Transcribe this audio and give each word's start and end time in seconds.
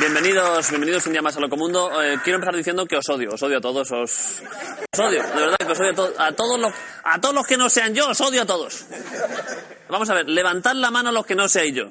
Bienvenidos, 0.00 0.70
bienvenidos 0.70 1.06
un 1.06 1.12
día 1.12 1.22
más 1.22 1.36
a 1.36 1.40
Locomundo. 1.40 2.02
Eh, 2.02 2.18
quiero 2.24 2.36
empezar 2.36 2.56
diciendo 2.56 2.86
que 2.86 2.96
os 2.96 3.08
odio, 3.08 3.34
os 3.34 3.42
odio 3.42 3.58
a 3.58 3.60
todos, 3.60 3.90
os, 3.92 4.42
os 5.00 5.06
odio, 5.08 5.22
de 5.22 5.40
verdad 5.40 5.56
que 5.58 5.72
os 5.72 5.80
odio 5.80 5.90
a, 5.90 5.94
to- 5.94 6.14
a 6.18 6.32
todos 6.32 6.60
los, 6.60 6.72
a 7.04 7.20
todos 7.20 7.34
los 7.34 7.46
que 7.46 7.56
no 7.56 7.68
sean 7.70 7.94
yo, 7.94 8.08
os 8.08 8.20
odio 8.20 8.42
a 8.42 8.46
todos. 8.46 8.84
Vamos 9.88 10.08
a 10.10 10.14
ver, 10.14 10.28
levantad 10.28 10.74
la 10.74 10.90
mano 10.90 11.08
a 11.08 11.12
los 11.12 11.26
que 11.26 11.34
no 11.34 11.48
seáis 11.48 11.74
yo. 11.74 11.90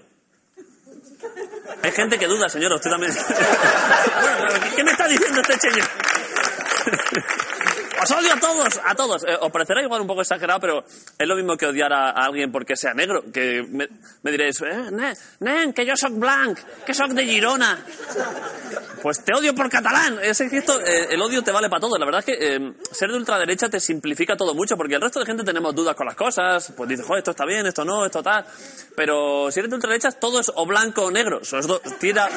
Hay 1.82 1.92
gente 1.92 2.18
que 2.20 2.28
duda, 2.28 2.50
señor, 2.50 2.74
usted 2.74 2.90
también. 2.90 3.14
¿Qué 4.76 4.84
me 4.84 4.92
está 4.92 5.08
diciendo 5.08 5.42
este 5.42 5.60
señor? 5.70 5.88
Os 8.02 8.12
odio 8.12 8.34
a 8.34 8.40
todos, 8.40 8.80
a 8.86 8.96
todos. 8.96 9.24
Eh, 9.24 9.38
os 9.42 9.52
parecerá 9.52 9.82
igual 9.82 10.02
un 10.02 10.08
poco 10.08 10.22
exagerado, 10.22 10.60
pero 10.60 10.84
es 11.18 11.28
lo 11.28 11.36
mismo 11.36 11.58
que 11.58 11.66
odiar 11.66 11.92
a, 11.92 12.10
a 12.12 12.26
alguien 12.26 12.52
porque 12.52 12.76
sea 12.76 12.94
negro. 12.94 13.24
Que 13.32 13.64
me, 13.70 13.88
me 14.24 14.32
diréis, 14.32 14.62
eh, 14.62 14.90
nen, 14.92 15.14
nen, 15.40 15.74
que 15.74 15.86
yo 15.86 15.96
soy 15.96 16.12
blanc, 16.14 16.58
que 16.86 16.94
soy 16.94 17.10
de 17.14 17.26
Girona. 17.26 17.84
Pues 19.02 19.24
te 19.24 19.34
odio 19.34 19.54
por 19.56 19.70
catalán. 19.70 20.20
Es 20.22 20.38
que 20.40 20.58
esto, 20.58 20.80
eh, 20.82 21.08
el 21.12 21.22
odio 21.22 21.42
te 21.42 21.52
vale 21.52 21.70
para 21.70 21.80
todo. 21.82 21.98
La 21.98 22.06
verdad 22.06 22.20
es 22.20 22.26
que 22.26 22.56
eh, 22.56 22.74
ser 22.92 23.10
de 23.12 23.18
ultraderecha 23.18 23.70
te 23.70 23.80
simplifica 23.80 24.36
todo 24.36 24.54
mucho, 24.54 24.76
porque 24.78 24.96
el 24.96 25.02
resto 25.02 25.20
de 25.20 25.26
gente 25.26 25.44
tenemos 25.44 25.74
dudas 25.76 25.96
con 25.96 26.06
las 26.06 26.16
cosas. 26.16 26.74
Pues 26.76 26.90
dices, 26.90 27.06
joder, 27.06 27.20
esto 27.20 27.32
está 27.32 27.46
bien, 27.46 27.66
esto 27.66 27.84
no, 27.86 28.06
esto 28.06 28.22
tal. 28.24 28.46
Pero 28.96 29.50
si 29.52 29.60
eres 29.60 29.70
de 29.70 29.76
ultraderecha, 29.76 30.12
todo 30.12 30.40
es 30.42 30.52
o 30.54 30.66
blanco 30.66 31.04
o 31.06 31.12
negro. 31.12 31.44
Son 31.44 31.58
los 31.58 31.68
dos- 31.68 31.82
tira. 32.00 32.28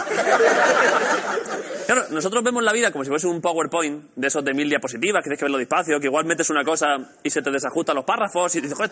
Claro, 1.87 2.05
nosotros 2.11 2.43
vemos 2.45 2.63
la 2.63 2.73
vida 2.73 2.91
como 2.93 3.05
si 3.05 3.11
fuese 3.11 3.27
un 3.27 3.41
PowerPoint 3.41 4.05
de 4.15 4.29
esos 4.29 4.45
de 4.45 4.55
mil 4.55 4.69
diapositivas, 4.69 5.21
que 5.21 5.25
tienes 5.31 5.39
que 5.39 5.45
verlo 5.53 5.59
despacio, 5.59 6.01
que 6.01 6.07
igual 6.07 6.25
metes 6.25 6.49
una 6.51 6.65
cosa 6.65 6.87
y 7.23 7.31
se 7.31 7.43
te 7.43 7.51
desajustan 7.51 7.97
los 7.97 8.05
párrafos 8.05 8.55
y 8.55 8.61
dices, 8.61 8.77
joder, 8.77 8.91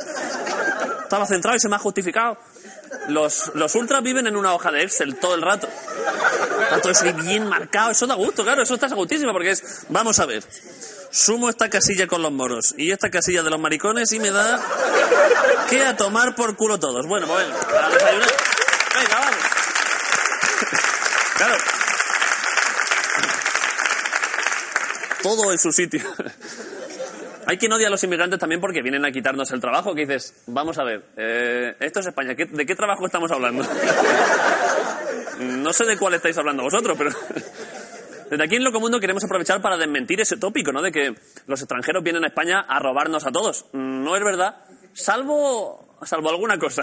estaba 1.02 1.26
centrado 1.26 1.56
y 1.56 1.60
se 1.60 1.68
me 1.68 1.76
ha 1.76 1.78
justificado. 1.78 2.36
Los, 3.08 3.52
los 3.54 3.74
ultras 3.74 4.02
viven 4.02 4.26
en 4.26 4.36
una 4.36 4.52
hoja 4.52 4.70
de 4.70 4.82
Excel 4.82 5.16
todo 5.16 5.34
el 5.34 5.42
rato. 5.42 5.68
Todo 6.82 6.92
eso 6.92 7.04
bien 7.14 7.46
marcado, 7.48 7.90
eso 7.90 8.06
da 8.06 8.14
gusto, 8.14 8.44
claro, 8.44 8.62
eso 8.62 8.74
está 8.74 8.88
gustísimo 8.88 9.32
porque 9.32 9.50
es, 9.50 9.86
vamos 9.88 10.18
a 10.20 10.26
ver, 10.26 10.44
sumo 11.10 11.48
esta 11.48 11.68
casilla 11.68 12.06
con 12.06 12.22
los 12.22 12.32
moros 12.32 12.74
y 12.76 12.92
esta 12.92 13.10
casilla 13.10 13.42
de 13.42 13.50
los 13.50 13.58
maricones 13.58 14.12
y 14.12 14.20
me 14.20 14.30
da 14.30 14.60
que 15.68 15.82
a 15.82 15.96
tomar 15.96 16.34
por 16.34 16.56
culo 16.56 16.78
todos. 16.78 17.06
Bueno, 17.06 17.26
pues 17.26 17.46
a 17.46 17.90
desayunar. 17.90 18.28
Venga, 18.94 19.18
vamos. 19.18 19.36
Claro. 21.36 21.69
Todo 25.22 25.52
en 25.52 25.58
su 25.58 25.72
sitio. 25.72 26.00
Hay 27.46 27.56
quien 27.58 27.72
odia 27.72 27.88
a 27.88 27.90
los 27.90 28.02
inmigrantes 28.04 28.38
también 28.38 28.60
porque 28.60 28.82
vienen 28.82 29.04
a 29.04 29.10
quitarnos 29.10 29.50
el 29.50 29.60
trabajo, 29.60 29.94
que 29.94 30.02
dices, 30.06 30.42
vamos 30.46 30.78
a 30.78 30.84
ver, 30.84 31.02
eh, 31.16 31.74
esto 31.80 32.00
es 32.00 32.06
España, 32.06 32.34
¿qué- 32.34 32.46
¿de 32.46 32.64
qué 32.66 32.74
trabajo 32.76 33.06
estamos 33.06 33.30
hablando? 33.32 33.64
no 35.40 35.72
sé 35.72 35.84
de 35.84 35.98
cuál 35.98 36.14
estáis 36.14 36.36
hablando 36.38 36.62
vosotros, 36.62 36.96
pero... 36.98 37.10
Desde 38.30 38.44
aquí 38.44 38.54
en 38.54 38.62
Locomundo 38.62 39.00
queremos 39.00 39.24
aprovechar 39.24 39.60
para 39.60 39.76
desmentir 39.76 40.20
ese 40.20 40.36
tópico, 40.36 40.70
¿no? 40.70 40.80
De 40.82 40.92
que 40.92 41.12
los 41.48 41.60
extranjeros 41.60 42.04
vienen 42.04 42.22
a 42.22 42.28
España 42.28 42.60
a 42.60 42.78
robarnos 42.78 43.26
a 43.26 43.32
todos. 43.32 43.66
No 43.72 44.14
es 44.16 44.22
verdad, 44.22 44.54
salvo 44.92 45.89
salvo 46.06 46.30
alguna 46.30 46.58
cosa. 46.58 46.82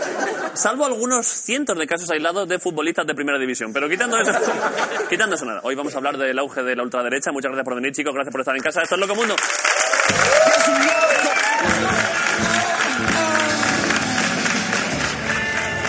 salvo 0.54 0.86
algunos 0.86 1.26
cientos 1.26 1.78
de 1.78 1.86
casos 1.86 2.10
aislados 2.10 2.48
de 2.48 2.58
futbolistas 2.58 3.06
de 3.06 3.14
primera 3.14 3.38
división. 3.38 3.72
Pero 3.72 3.88
quitando 3.88 4.18
eso, 4.18 4.32
quitando 5.08 5.36
eso 5.36 5.44
nada. 5.44 5.60
Hoy 5.62 5.74
vamos 5.74 5.94
a 5.94 5.98
hablar 5.98 6.16
del 6.16 6.38
auge 6.38 6.62
de 6.62 6.76
la 6.76 6.82
ultraderecha. 6.82 7.32
Muchas 7.32 7.50
gracias 7.50 7.64
por 7.64 7.74
venir, 7.74 7.92
chicos. 7.92 8.14
Gracias 8.14 8.32
por 8.32 8.40
estar 8.40 8.56
en 8.56 8.62
casa. 8.62 8.82
Esto 8.82 8.94
es 8.94 9.00
Locomundo. 9.00 9.36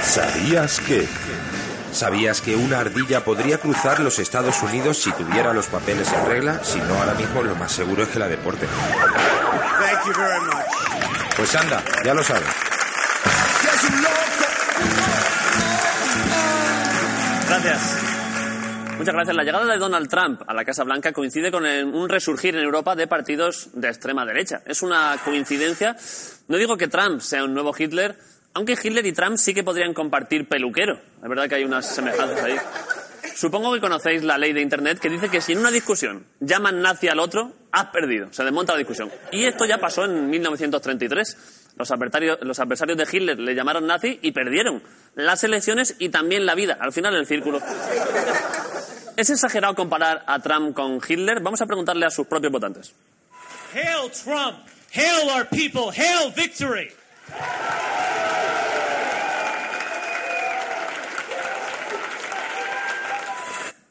¿Sabías 0.03 0.79
que? 0.81 1.07
¿Sabías 1.91 2.41
que 2.41 2.55
una 2.55 2.79
ardilla 2.79 3.23
podría 3.23 3.59
cruzar 3.59 3.99
los 3.99 4.19
Estados 4.19 4.61
Unidos 4.61 4.97
si 4.97 5.11
tuviera 5.13 5.53
los 5.53 5.67
papeles 5.67 6.11
en 6.11 6.25
regla? 6.25 6.63
Si 6.63 6.79
no, 6.79 6.93
ahora 6.95 7.13
mismo 7.13 7.41
lo 7.41 7.55
más 7.55 7.71
seguro 7.71 8.03
es 8.03 8.09
que 8.09 8.19
la 8.19 8.27
deporten. 8.27 8.69
Thank 8.69 10.05
you 10.05 10.13
very 10.13 10.39
much. 10.41 11.35
Pues 11.37 11.55
anda, 11.55 11.83
ya 12.03 12.13
lo 12.15 12.23
sabes. 12.23 12.66
Gracias. 17.67 18.97
Muchas 18.97 19.13
gracias. 19.13 19.35
La 19.35 19.43
llegada 19.43 19.65
de 19.65 19.77
Donald 19.77 20.09
Trump 20.09 20.41
a 20.47 20.53
la 20.53 20.63
Casa 20.63 20.85
Blanca 20.85 21.11
coincide 21.11 21.51
con 21.51 21.65
un 21.65 22.07
resurgir 22.07 22.55
en 22.55 22.63
Europa 22.63 22.95
de 22.95 23.07
partidos 23.07 23.69
de 23.73 23.89
extrema 23.89 24.25
derecha. 24.25 24.61
Es 24.65 24.83
una 24.83 25.17
coincidencia. 25.23 25.97
No 26.47 26.57
digo 26.57 26.77
que 26.77 26.87
Trump 26.87 27.19
sea 27.19 27.43
un 27.43 27.53
nuevo 27.53 27.75
Hitler, 27.77 28.15
aunque 28.53 28.77
Hitler 28.81 29.05
y 29.05 29.11
Trump 29.11 29.35
sí 29.35 29.53
que 29.53 29.65
podrían 29.65 29.93
compartir 29.93 30.47
peluquero. 30.47 30.95
Es 31.21 31.27
verdad 31.27 31.49
que 31.49 31.55
hay 31.55 31.65
unas 31.65 31.85
semejanzas 31.93 32.41
ahí. 32.41 32.55
Supongo 33.35 33.73
que 33.73 33.81
conocéis 33.81 34.23
la 34.23 34.37
ley 34.37 34.53
de 34.53 34.61
Internet 34.61 34.99
que 34.99 35.09
dice 35.09 35.27
que 35.27 35.41
si 35.41 35.51
en 35.51 35.59
una 35.59 35.69
discusión 35.69 36.25
llaman 36.39 36.81
nazi 36.81 37.09
al 37.09 37.19
otro, 37.19 37.51
has 37.73 37.87
perdido. 37.87 38.31
Se 38.31 38.45
desmonta 38.45 38.71
la 38.71 38.79
discusión. 38.79 39.11
Y 39.33 39.43
esto 39.43 39.65
ya 39.65 39.77
pasó 39.77 40.05
en 40.05 40.29
1933. 40.29 41.66
Los 41.77 41.91
adversarios, 41.91 42.39
los 42.41 42.59
adversarios 42.59 42.97
de 42.97 43.07
Hitler 43.11 43.39
le 43.39 43.53
llamaron 43.53 43.85
nazi 43.85 44.19
y 44.21 44.31
perdieron 44.31 44.81
las 45.15 45.43
elecciones 45.43 45.95
y 45.99 46.09
también 46.09 46.45
la 46.45 46.55
vida. 46.55 46.77
Al 46.79 46.91
final 46.91 47.15
el 47.15 47.25
círculo. 47.25 47.59
¿Es 49.17 49.29
exagerado 49.29 49.75
comparar 49.75 50.23
a 50.27 50.39
Trump 50.39 50.75
con 50.75 50.99
Hitler? 51.07 51.39
Vamos 51.41 51.61
a 51.61 51.65
preguntarle 51.65 52.05
a 52.05 52.09
sus 52.09 52.27
propios 52.27 52.51
votantes. 52.51 52.93
Hail 53.73 54.11
Trump! 54.11 54.59
Hail 54.91 55.29
our 55.29 55.47
people! 55.47 55.91
Hail 55.91 56.31
victory! 56.35 56.91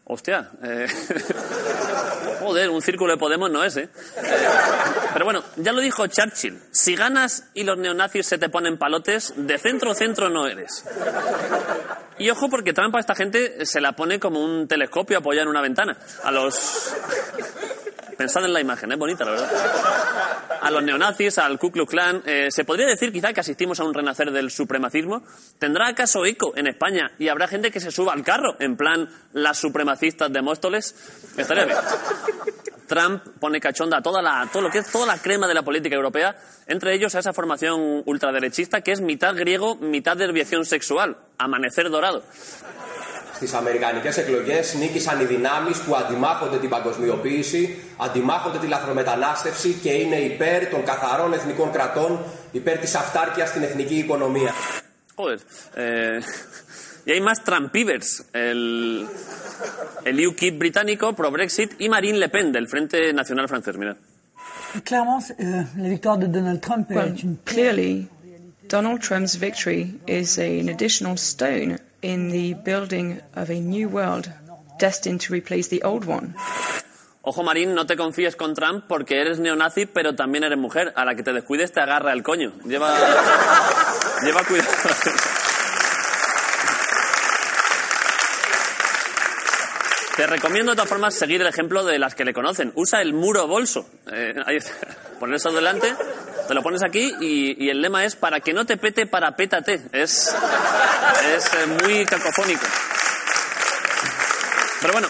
Hostia. 0.09 0.51
eh, 0.63 0.87
Joder, 2.41 2.71
un 2.71 2.81
círculo 2.81 3.13
de 3.13 3.19
Podemos 3.19 3.51
no 3.51 3.65
es, 3.65 3.77
¿eh? 3.77 3.89
Eh, 4.17 4.47
Pero 5.13 5.25
bueno, 5.25 5.43
ya 5.57 5.73
lo 5.73 5.81
dijo 5.81 6.07
Churchill. 6.07 6.61
Si 6.71 6.95
ganas 6.95 7.49
y 7.55 7.65
los 7.65 7.77
neonazis 7.77 8.27
se 8.27 8.39
te 8.39 8.49
ponen 8.49 8.79
palotes, 8.79 9.35
de 9.37 9.59
centro 9.59 9.95
centro 9.95 10.31
no 10.31 10.47
eres. 10.47 10.85
Y 12.19 12.31
ojo 12.31 12.49
porque 12.49 12.73
Trump 12.73 12.95
a 12.95 13.01
esta 13.01 13.17
gente 13.17 13.67
se 13.67 13.81
la 13.81 13.93
pone 13.93 14.21
como 14.21 14.45
un 14.45 14.69
telescopio 14.69 15.19
apoyado 15.19 15.45
en 15.45 15.49
una 15.51 15.61
ventana. 15.61 15.97
A 16.23 16.31
los... 16.31 16.95
Pensad 18.17 18.45
en 18.45 18.53
la 18.53 18.61
imagen, 18.61 18.93
es 18.93 18.99
bonita, 18.99 19.25
la 19.25 19.33
verdad. 19.33 19.51
A 20.63 20.71
los 20.71 20.83
neonazis, 20.83 21.39
al 21.39 21.59
Ku 21.59 21.71
Klux 21.71 21.91
Klan, 21.91 22.23
eh, 22.25 22.49
¿se 22.51 22.65
podría 22.65 22.87
decir 22.87 23.13
quizá 23.13 23.33
que 23.33 23.41
asistimos 23.41 23.79
a 23.79 23.85
un 23.85 23.95
renacer 23.95 24.31
del 24.31 24.51
supremacismo? 24.51 25.23
¿Tendrá 25.59 25.89
acaso 25.89 26.25
eco 26.25 26.53
en 26.57 26.67
España 26.67 27.13
y 27.19 27.29
habrá 27.29 27.47
gente 27.47 27.71
que 27.71 27.81
se 27.81 27.91
suba 27.91 28.13
al 28.13 28.25
carro, 28.25 28.57
en 28.59 28.77
plan 28.77 29.09
las 29.33 29.59
supremacistas 29.59 30.33
de 30.33 30.43
Móstoles? 30.43 30.95
Estaría 31.37 31.67
bien. 31.67 31.77
Trump 32.87 33.23
pone 33.41 33.61
cachonda 33.61 33.99
a 33.99 34.03
toda 34.03 34.23
la, 34.23 34.49
todo 34.53 34.63
lo 34.63 34.71
que 34.71 34.79
es 34.79 34.91
toda 34.91 35.07
la 35.07 35.19
crema 35.19 35.47
de 35.47 35.55
la 35.55 35.63
política 35.63 35.95
europea, 35.95 36.37
entre 36.67 36.95
ellos 36.95 37.15
a 37.15 37.19
esa 37.19 37.33
formación 37.33 38.03
ultraderechista 38.07 38.81
que 38.81 38.93
es 38.93 39.01
mitad 39.01 39.35
griego, 39.35 39.77
mitad 39.77 40.17
desviación 40.17 40.65
sexual, 40.65 41.17
amanecer 41.39 41.91
dorado. 41.91 42.23
Στις 43.37 43.53
αμερικανικές 43.53 44.17
εκλογές 44.17 44.75
νίκησαν 44.75 45.21
οι 45.21 45.25
δυνάμεις 45.25 45.79
που 45.79 45.97
αντιμάχονται 45.97 46.59
την 46.59 46.69
παγκοσμιοποίηση, 46.69 47.79
αντιμάχονται 47.97 48.59
τη 48.59 48.67
λαθρομετανάστευση 48.67 49.79
και 49.83 49.93
είναι 49.93 50.17
υπέρ 50.17 50.67
των 50.67 50.85
καθαρών 50.85 51.33
εθνικών 51.33 51.73
κρατών, 51.73 52.25
υπέρ 52.53 52.79
της 52.79 52.95
αυτάρκειας 52.95 53.49
στην 53.49 53.63
εθνική 53.63 53.95
οικονομία. 53.95 54.53
Joder, 55.19 55.39
eh, 55.77 56.21
y 57.07 57.11
hay 57.13 57.21
ο 60.17 60.31
UKIP 60.31 60.55
británico 60.59 61.05
Brexit 61.37 61.71
Frente 62.73 62.97
Donald 63.15 63.49
in 72.07 72.31
the 72.31 72.55
building 72.55 73.21
of 73.35 73.51
a 73.51 73.61
new 73.61 73.89
world 73.89 74.33
destined 74.79 75.21
to 75.21 75.33
replace 75.33 75.69
the 75.69 75.83
old 75.83 76.07
one. 76.07 76.35
Ojo, 77.23 77.43
Marín, 77.43 77.75
no 77.75 77.85
te 77.87 77.97
confíes 77.97 78.37
con 78.37 78.55
Trump 78.55 78.85
porque 78.87 79.21
eres 79.21 79.41
neonazi, 79.41 79.87
pero 79.87 80.15
también 80.15 80.45
eres 80.45 80.57
mujer. 80.57 80.93
A 80.95 81.05
la 81.05 81.17
que 81.17 81.25
te 81.25 81.33
descuides 81.33 81.73
te 81.73 81.81
agarra 81.81 82.13
el 82.13 82.23
coño. 82.23 82.53
Lleva, 82.65 82.95
lleva 84.23 84.45
cuidado. 84.45 84.71
Te 90.17 90.27
recomiendo 90.29 90.71
de 90.71 90.77
todas 90.77 90.89
formas 90.89 91.15
seguir 91.15 91.41
el 91.41 91.49
ejemplo 91.49 91.85
de 91.85 91.99
las 91.99 92.15
que 92.15 92.25
le 92.25 92.33
conocen. 92.33 92.73
Usa 92.77 93.03
el 93.03 93.13
muro 93.13 93.49
bolso. 93.49 93.91
Eh, 94.11 94.33
ahí 94.47 94.57
está. 94.57 94.75
Pon 95.19 95.35
eso 95.35 95.51
delante, 95.51 95.95
te 96.47 96.55
lo 96.55 96.63
pones 96.63 96.83
aquí 96.83 97.13
y, 97.21 97.69
el 97.69 97.83
lema 97.83 98.05
es 98.05 98.17
para 98.17 98.41
que 98.41 98.53
no 98.53 98.65
te 98.65 98.77
pete, 98.77 99.07
para 99.07 99.37
pétate. 99.37 99.81
Es, 99.93 100.35
es 101.37 101.55
eh, 101.55 101.67
muy 101.83 102.05
cacofónico. 102.07 102.67
Pero 104.81 104.93
bueno, 104.93 105.09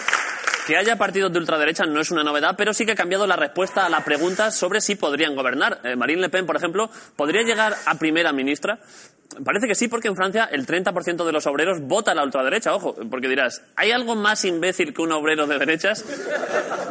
que 0.67 0.75
haya 0.75 0.97
partidos 0.97 1.31
de 1.31 1.39
ultraderecha 1.39 1.85
no 1.85 2.01
es 2.01 2.11
una 2.11 2.25
novedad, 2.25 2.55
pero 2.57 2.73
sí 2.73 2.85
que 2.85 2.91
ha 2.91 2.95
cambiado 2.95 3.25
la 3.25 3.37
respuesta 3.37 3.85
a 3.85 3.89
la 3.89 4.03
pregunta 4.03 4.51
sobre 4.51 4.81
si 4.81 4.95
podrían 4.95 5.33
gobernar. 5.33 5.79
Eh, 5.85 5.95
Marine 5.95 6.23
Le 6.23 6.29
Pen, 6.29 6.45
por 6.45 6.57
ejemplo, 6.57 6.89
¿podría 7.15 7.43
llegar 7.43 7.73
a 7.85 7.95
primera 7.95 8.33
ministra? 8.33 8.77
Parece 9.45 9.67
que 9.67 9.75
sí, 9.75 9.87
porque 9.87 10.09
en 10.09 10.17
Francia 10.17 10.49
el 10.51 10.65
30% 10.65 11.23
de 11.23 11.31
los 11.31 11.47
obreros 11.47 11.79
vota 11.81 12.11
a 12.11 12.15
la 12.15 12.23
ultraderecha. 12.25 12.75
Ojo, 12.75 12.95
porque 13.09 13.29
dirás, 13.29 13.63
¿hay 13.77 13.91
algo 13.91 14.15
más 14.15 14.43
imbécil 14.43 14.93
que 14.93 15.01
un 15.01 15.13
obrero 15.13 15.47
de 15.47 15.57
derechas? 15.57 16.03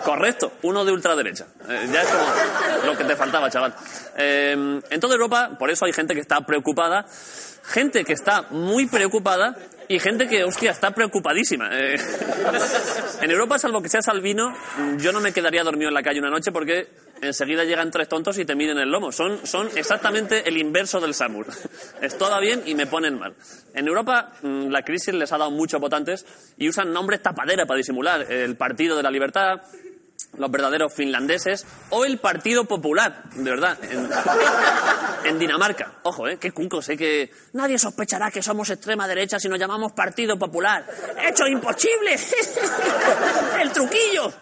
Correcto, 0.04 0.54
uno 0.62 0.82
de 0.82 0.92
ultraderecha. 0.92 1.46
Eh, 1.68 1.86
ya 1.92 2.00
es 2.00 2.08
como 2.08 2.86
lo 2.86 2.96
que 2.96 3.04
te 3.04 3.14
faltaba, 3.14 3.50
chaval. 3.50 3.74
Eh, 4.16 4.80
en 4.88 5.00
toda 5.00 5.16
Europa, 5.16 5.50
por 5.58 5.70
eso 5.70 5.84
hay 5.84 5.92
gente 5.92 6.14
que 6.14 6.20
está 6.20 6.40
preocupada, 6.46 7.04
gente 7.62 8.04
que 8.04 8.14
está 8.14 8.46
muy 8.50 8.86
preocupada 8.86 9.54
y 9.88 9.98
gente 9.98 10.26
que, 10.26 10.44
hostia, 10.44 10.70
está 10.70 10.90
preocupadísima. 10.90 11.68
Eh, 11.72 11.96
en 13.22 13.30
Europa, 13.30 13.58
salvo 13.58 13.82
que 13.82 13.88
sea 13.88 14.02
Salvino, 14.02 14.54
yo 14.98 15.12
no 15.12 15.20
me 15.20 15.32
quedaría 15.32 15.62
dormido 15.62 15.88
en 15.88 15.94
la 15.94 16.02
calle 16.02 16.20
una 16.20 16.30
noche 16.30 16.52
porque 16.52 16.88
enseguida 17.22 17.64
llegan 17.64 17.90
tres 17.90 18.08
tontos 18.08 18.38
y 18.38 18.44
te 18.44 18.54
miden 18.54 18.78
el 18.78 18.90
lomo. 18.90 19.12
Son, 19.12 19.46
son 19.46 19.68
exactamente 19.76 20.48
el 20.48 20.56
inverso 20.56 21.00
del 21.00 21.14
Samur. 21.14 21.46
Esto 22.00 22.30
va 22.30 22.40
bien 22.40 22.62
y 22.66 22.74
me 22.74 22.86
ponen 22.86 23.18
mal. 23.18 23.34
En 23.74 23.86
Europa, 23.86 24.32
mm, 24.42 24.68
la 24.68 24.82
crisis 24.82 25.14
les 25.14 25.32
ha 25.32 25.38
dado 25.38 25.50
muchos 25.50 25.80
votantes 25.80 26.26
y 26.56 26.68
usan 26.68 26.92
nombres 26.92 27.22
tapadera 27.22 27.66
para 27.66 27.78
disimular. 27.78 28.30
El 28.30 28.56
Partido 28.56 28.96
de 28.96 29.02
la 29.02 29.10
Libertad, 29.10 29.60
los 30.38 30.50
verdaderos 30.50 30.92
finlandeses 30.92 31.66
o 31.90 32.04
el 32.04 32.18
Partido 32.18 32.64
Popular, 32.64 33.22
de 33.34 33.50
verdad, 33.50 33.78
en, 33.82 34.08
en 35.24 35.38
Dinamarca. 35.38 35.92
Ojo, 36.02 36.28
¿eh? 36.28 36.38
Qué 36.38 36.52
cucos, 36.52 36.88
¿eh? 36.88 36.96
Que 36.96 37.30
nadie 37.52 37.78
sospechará 37.78 38.30
que 38.30 38.42
somos 38.42 38.70
extrema 38.70 39.08
derecha 39.08 39.38
si 39.38 39.48
nos 39.48 39.58
llamamos 39.58 39.92
Partido 39.92 40.38
Popular. 40.38 40.86
¡Hecho 41.26 41.46
imposible! 41.46 42.16
¡El 43.60 43.72
truquillo! 43.72 44.32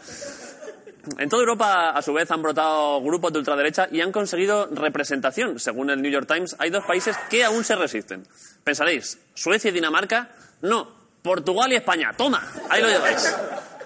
En 1.19 1.29
toda 1.29 1.43
Europa, 1.43 1.91
a 1.91 2.01
su 2.01 2.15
vez, 2.15 2.31
han 2.31 2.43
brotado 2.43 3.01
grupos 3.03 3.33
de 3.33 3.39
ultraderecha 3.39 3.89
y 3.91 4.01
han 4.01 4.11
conseguido 4.11 4.67
representación. 4.73 5.59
Según 5.59 5.91
el 5.91 6.01
New 6.01 6.11
York 6.11 6.27
Times, 6.27 6.57
hay 6.59 6.71
dos 6.71 6.85
países 6.85 7.17
que 7.29 7.45
aún 7.45 7.63
se 7.63 7.77
resisten. 7.77 8.27
Pensaréis, 8.65 9.19
¿Suecia 9.35 9.69
y 9.69 9.73
Dinamarca? 9.73 10.31
No, 10.63 10.89
Portugal 11.23 11.73
y 11.73 11.77
España. 11.77 12.13
Toma, 12.17 12.51
ahí 12.71 12.81
lo 12.81 12.89
lleváis. 12.89 13.35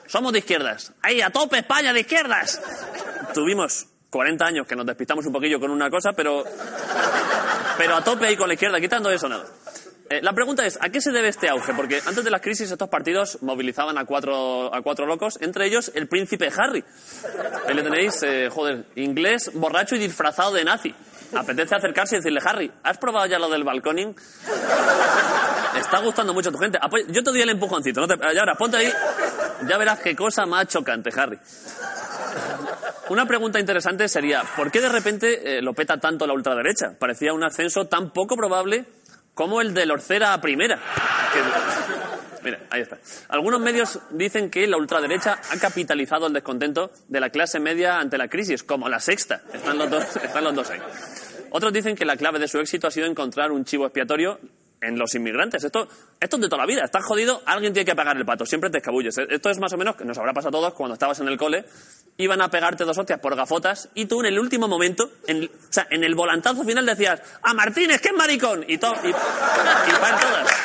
Somos 0.09 0.33
de 0.33 0.41
izquierdas. 0.41 0.93
¡Ahí, 1.03 1.21
a 1.21 1.31
tope 1.31 1.59
España 1.59 1.93
de 1.93 2.01
izquierdas! 2.01 2.61
Tuvimos 3.35 3.87
40 4.11 4.45
años 4.45 4.67
que 4.67 4.75
nos 4.75 4.87
despistamos 4.87 5.25
un 5.27 5.33
poquillo 5.33 5.61
con 5.61 5.71
una 5.71 5.89
cosa, 5.91 6.13
pero, 6.15 6.43
pero 7.77 7.95
a 7.97 8.03
tope 8.03 8.27
ahí 8.27 8.37
con 8.37 8.49
la 8.49 8.55
izquierda, 8.55 8.81
quitando 8.81 9.11
eso 9.11 9.29
nada. 9.29 9.45
Eh, 10.11 10.21
la 10.23 10.33
pregunta 10.33 10.65
es, 10.65 10.79
¿a 10.81 10.89
qué 10.89 11.03
se 11.03 11.13
debe 11.13 11.29
este 11.29 11.51
auge? 11.51 11.75
Porque 11.75 12.01
antes 12.07 12.25
de 12.25 12.31
la 12.31 12.41
crisis 12.41 12.71
estos 12.71 12.89
partidos 12.89 13.43
movilizaban 13.43 13.99
a 13.99 14.07
cuatro, 14.07 14.75
a 14.75 14.81
cuatro 14.81 15.05
locos, 15.05 15.39
entre 15.43 15.67
ellos 15.67 15.93
el 15.95 16.09
príncipe 16.09 16.51
Harry. 16.57 16.83
Ahí 17.69 17.75
le 17.75 17.83
tenéis, 17.83 18.23
eh, 18.23 18.49
joder, 18.51 18.87
inglés, 18.95 19.51
borracho 19.53 19.95
y 19.97 19.99
disfrazado 19.99 20.55
de 20.55 20.65
nazi. 20.65 20.95
Apetece 21.37 21.75
acercarse 21.75 22.15
y 22.17 22.19
decirle, 22.21 22.41
Harry, 22.43 22.73
¿has 22.83 22.97
probado 22.97 23.27
ya 23.27 23.39
lo 23.39 23.51
del 23.51 23.63
balconing? 23.65 24.17
Está 25.79 25.99
gustando 26.01 26.33
mucho 26.33 26.49
a 26.49 26.53
tu 26.53 26.59
gente. 26.59 26.79
Apoy- 26.81 27.05
Yo 27.09 27.23
te 27.23 27.31
doy 27.31 27.43
el 27.43 27.51
empujoncito. 27.51 28.01
No 28.01 28.09
te... 28.09 28.15
Y 28.35 28.39
ahora, 28.39 28.55
ponte 28.55 28.79
ahí. 28.79 28.91
Ya 29.67 29.77
verás 29.77 30.01
qué 30.01 30.15
cosa 30.15 30.47
más 30.47 30.69
chocante, 30.69 31.11
Harry. 31.17 31.39
Una 33.09 33.27
pregunta 33.27 33.59
interesante 33.59 34.09
sería, 34.09 34.43
¿por 34.57 34.71
qué 34.71 34.81
de 34.81 34.89
repente 34.89 35.59
eh, 35.59 35.63
lo 35.63 35.73
peta 35.73 35.99
tanto 35.99 36.27
la 36.27 36.35
ultraderecha? 36.35 36.95
Parecía 36.99 37.33
un 37.33 37.43
ascenso 37.43 37.87
tan 37.87 38.11
poco 38.13 38.37
probable 38.37 38.85
como 39.35 39.61
el 39.61 39.73
de 39.73 39.87
Lorcera 39.87 40.35
a 40.35 40.41
primera. 40.41 40.79
Mira, 42.43 42.61
ahí 42.71 42.83
está. 42.83 42.99
Algunos 43.29 43.61
medios 43.61 43.99
dicen 44.11 44.51
que 44.51 44.67
la 44.67 44.77
ultraderecha 44.77 45.41
ha 45.51 45.59
capitalizado 45.59 46.27
el 46.27 46.33
descontento 46.33 46.91
de 47.09 47.21
la 47.21 47.31
clase 47.31 47.61
media 47.61 47.99
ante 47.99 48.19
la 48.19 48.29
crisis, 48.29 48.63
como 48.63 48.89
la 48.89 49.01
sexta. 49.01 49.43
Están 49.53 49.79
los 49.79 49.91
dos, 49.91 50.17
están 50.23 50.45
los 50.45 50.55
dos 50.55 50.71
ahí. 50.71 50.81
Otros 51.51 51.73
dicen 51.73 51.97
que 51.97 52.05
la 52.05 52.17
clave 52.17 52.39
de 52.39 52.49
su 52.49 52.59
éxito 52.59 52.87
ha 52.87 52.91
sido 52.91 53.07
encontrar 53.07 53.53
un 53.53 53.65
chivo 53.65 53.87
expiatorio 53.87 54.39
en 54.81 54.99
los 54.99 55.15
inmigrantes. 55.15 55.65
Esto, 55.65 55.89
esto 56.21 56.37
es 56.37 56.43
de 56.43 56.49
toda 56.49 56.63
la 56.63 56.67
vida. 56.67 56.85
Estás 56.85 57.05
jodido, 57.05 57.43
alguien 57.47 57.73
tiene 57.73 57.85
que 57.87 57.95
pagar 57.97 58.17
el 58.17 58.25
pato. 58.25 58.47
Siempre 58.47 58.71
te 58.71 58.79
escabulles. 58.79 59.17
Esto 59.19 59.51
es 59.51 59.59
más 59.59 59.73
o 59.73 59.77
menos, 59.77 59.97
que 59.97 60.05
nos 60.05 60.17
habrá 60.19 60.33
pasado 60.33 60.57
a 60.59 60.61
todos 60.61 60.75
cuando 60.75 60.95
estabas 60.95 61.19
en 61.21 61.29
el 61.29 61.37
cole, 61.37 61.65
iban 62.17 62.41
a 62.41 62.49
pegarte 62.51 62.85
dos 62.85 62.97
hostias 62.99 63.21
por 63.21 63.35
gafotas 63.37 63.89
y 63.95 64.07
tú 64.07 64.21
en 64.21 64.27
el 64.27 64.39
último 64.39 64.67
momento, 64.69 65.11
en, 65.27 65.45
o 65.45 65.73
sea, 65.73 65.87
en 65.91 66.03
el 66.05 66.15
volantazo 66.15 66.65
final 66.65 66.85
decías, 66.87 67.21
a 67.43 67.55
Martínez, 67.55 68.01
que 68.01 68.09
es 68.09 68.15
maricón. 68.15 68.65
Y, 68.69 68.79
to, 68.79 68.93
y, 69.05 69.09
y 69.09 69.13
van 70.01 70.21
todas. 70.21 70.49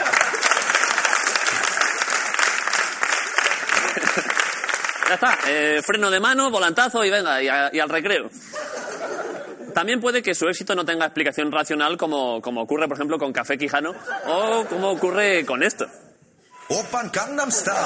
Ya 5.09 5.15
está, 5.15 5.37
eh, 5.47 5.81
freno 5.85 6.09
de 6.09 6.19
mano, 6.19 6.49
volantazo 6.49 7.03
y 7.03 7.09
venga, 7.09 7.41
y, 7.43 7.47
a- 7.47 7.69
y 7.73 7.79
al 7.79 7.89
recreo. 7.89 8.29
También 9.73 9.99
puede 9.99 10.21
que 10.21 10.35
su 10.35 10.47
éxito 10.47 10.75
no 10.75 10.85
tenga 10.85 11.05
explicación 11.05 11.51
racional 11.51 11.97
como, 11.97 12.41
como 12.41 12.61
ocurre, 12.61 12.87
por 12.87 12.97
ejemplo, 12.97 13.17
con 13.17 13.33
Café 13.33 13.57
Quijano 13.57 13.93
o 14.27 14.65
como 14.65 14.89
ocurre 14.89 15.45
con 15.45 15.63
esto. 15.63 15.85
Open 16.69 17.09
Gangnam 17.11 17.51
Style. 17.51 17.77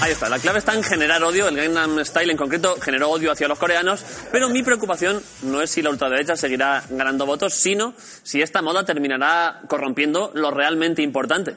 Ahí 0.00 0.10
está, 0.10 0.28
la 0.28 0.40
clave 0.40 0.58
está 0.58 0.74
en 0.74 0.82
generar 0.82 1.22
odio. 1.22 1.46
El 1.46 1.56
Gangnam 1.56 2.04
Style 2.04 2.30
en 2.32 2.36
concreto 2.36 2.76
generó 2.80 3.10
odio 3.10 3.30
hacia 3.30 3.46
los 3.46 3.58
coreanos, 3.58 4.04
pero 4.32 4.48
mi 4.48 4.64
preocupación 4.64 5.22
no 5.42 5.62
es 5.62 5.70
si 5.70 5.82
la 5.82 5.90
ultraderecha 5.90 6.36
seguirá 6.36 6.82
ganando 6.90 7.24
votos, 7.24 7.54
sino 7.54 7.94
si 8.24 8.42
esta 8.42 8.62
moda 8.62 8.84
terminará 8.84 9.60
corrompiendo 9.68 10.32
lo 10.34 10.50
realmente 10.50 11.02
importante. 11.02 11.56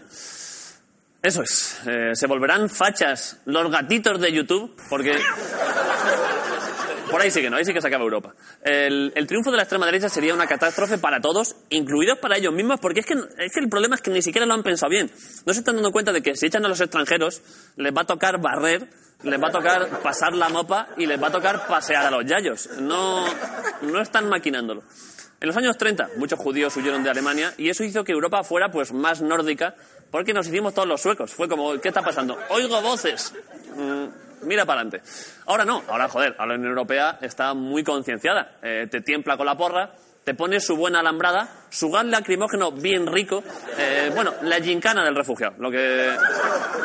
Eso 1.23 1.41
es, 1.41 1.79
eh, 1.87 2.11
se 2.13 2.27
volverán 2.27 2.69
fachas 2.69 3.37
los 3.45 3.71
gatitos 3.71 4.21
de 4.21 4.31
YouTube, 4.31 4.79
porque 4.91 5.17
por 7.09 7.21
ahí 7.21 7.31
sí 7.31 7.41
que 7.41 7.49
no, 7.49 7.57
ahí 7.57 7.65
sí 7.65 7.73
que 7.73 7.81
se 7.81 7.87
acaba 7.87 8.03
Europa. 8.03 8.33
El, 8.63 9.11
triunfo 9.27 9.51
de 9.51 9.57
la 9.57 9.63
extrema 9.63 9.85
derecha 9.85 10.09
sería 10.09 10.33
una 10.33 10.47
catástrofe 10.47 10.97
para 10.97 11.21
todos, 11.21 11.55
incluidos 11.69 12.19
para 12.19 12.37
ellos 12.37 12.53
mismos, 12.53 12.79
porque 12.79 13.01
es 13.01 13.05
que, 13.05 13.13
es 13.13 13.53
que 13.53 13.59
el 13.59 13.69
problema 13.69 13.95
es 13.95 14.01
que 14.01 14.11
ni 14.11 14.21
siquiera 14.21 14.45
lo 14.45 14.53
han 14.53 14.63
pensado 14.63 14.89
bien. 14.89 15.09
No 15.45 15.53
se 15.53 15.59
están 15.59 15.75
dando 15.75 15.91
cuenta 15.91 16.11
de 16.11 16.21
que 16.21 16.35
si 16.35 16.47
echan 16.47 16.65
a 16.65 16.67
los 16.67 16.81
extranjeros, 16.81 17.41
les 17.77 17.93
va 17.93 18.01
a 18.01 18.05
tocar 18.05 18.41
barrer, 18.41 18.87
les 19.23 19.41
va 19.41 19.47
a 19.47 19.51
tocar 19.51 20.01
pasar 20.01 20.33
la 20.33 20.49
mopa 20.49 20.89
y 20.97 21.05
les 21.05 21.21
va 21.21 21.27
a 21.27 21.31
tocar 21.31 21.67
pasear 21.67 22.05
a 22.05 22.11
los 22.11 22.25
yayos. 22.25 22.69
No, 22.79 23.25
no 23.81 24.01
están 24.01 24.29
maquinándolo. 24.29 24.83
En 25.41 25.47
los 25.47 25.57
años 25.57 25.77
30, 25.77 26.11
muchos 26.17 26.39
judíos 26.39 26.75
huyeron 26.77 27.03
de 27.03 27.09
Alemania 27.09 27.53
y 27.57 27.69
eso 27.69 27.83
hizo 27.83 28.03
que 28.03 28.13
Europa 28.13 28.43
fuera 28.43 28.71
pues 28.71 28.93
más 28.93 29.21
nórdica 29.21 29.75
porque 30.09 30.33
nos 30.33 30.47
hicimos 30.47 30.73
todos 30.73 30.87
los 30.87 31.01
suecos. 31.01 31.33
Fue 31.33 31.47
como, 31.49 31.79
¿qué 31.81 31.89
está 31.89 32.01
pasando? 32.01 32.37
Oigo 32.49 32.81
voces. 32.81 33.33
Mm, 33.75 34.24
mira 34.45 34.65
para 34.65 34.81
adelante. 34.81 35.07
Ahora 35.45 35.65
no, 35.65 35.83
ahora 35.87 36.07
joder, 36.07 36.35
ahora 36.37 36.53
la 36.53 36.55
Unión 36.55 36.71
Europea 36.71 37.17
está 37.21 37.53
muy 37.53 37.83
concienciada. 37.83 38.57
Eh, 38.61 38.87
te 38.89 39.01
tiembla 39.01 39.37
con 39.37 39.45
la 39.45 39.55
porra, 39.55 39.91
te 40.23 40.33
pone 40.33 40.59
su 40.59 40.75
buena 40.75 40.99
alambrada, 40.99 41.65
su 41.69 41.91
gas 41.91 42.05
lacrimógeno 42.05 42.71
bien 42.71 43.07
rico, 43.07 43.43
eh, 43.77 44.11
bueno, 44.13 44.33
la 44.41 44.59
gincana 44.59 45.03
del 45.03 45.15
refugiado, 45.15 45.55
lo 45.59 45.69
que, 45.69 46.11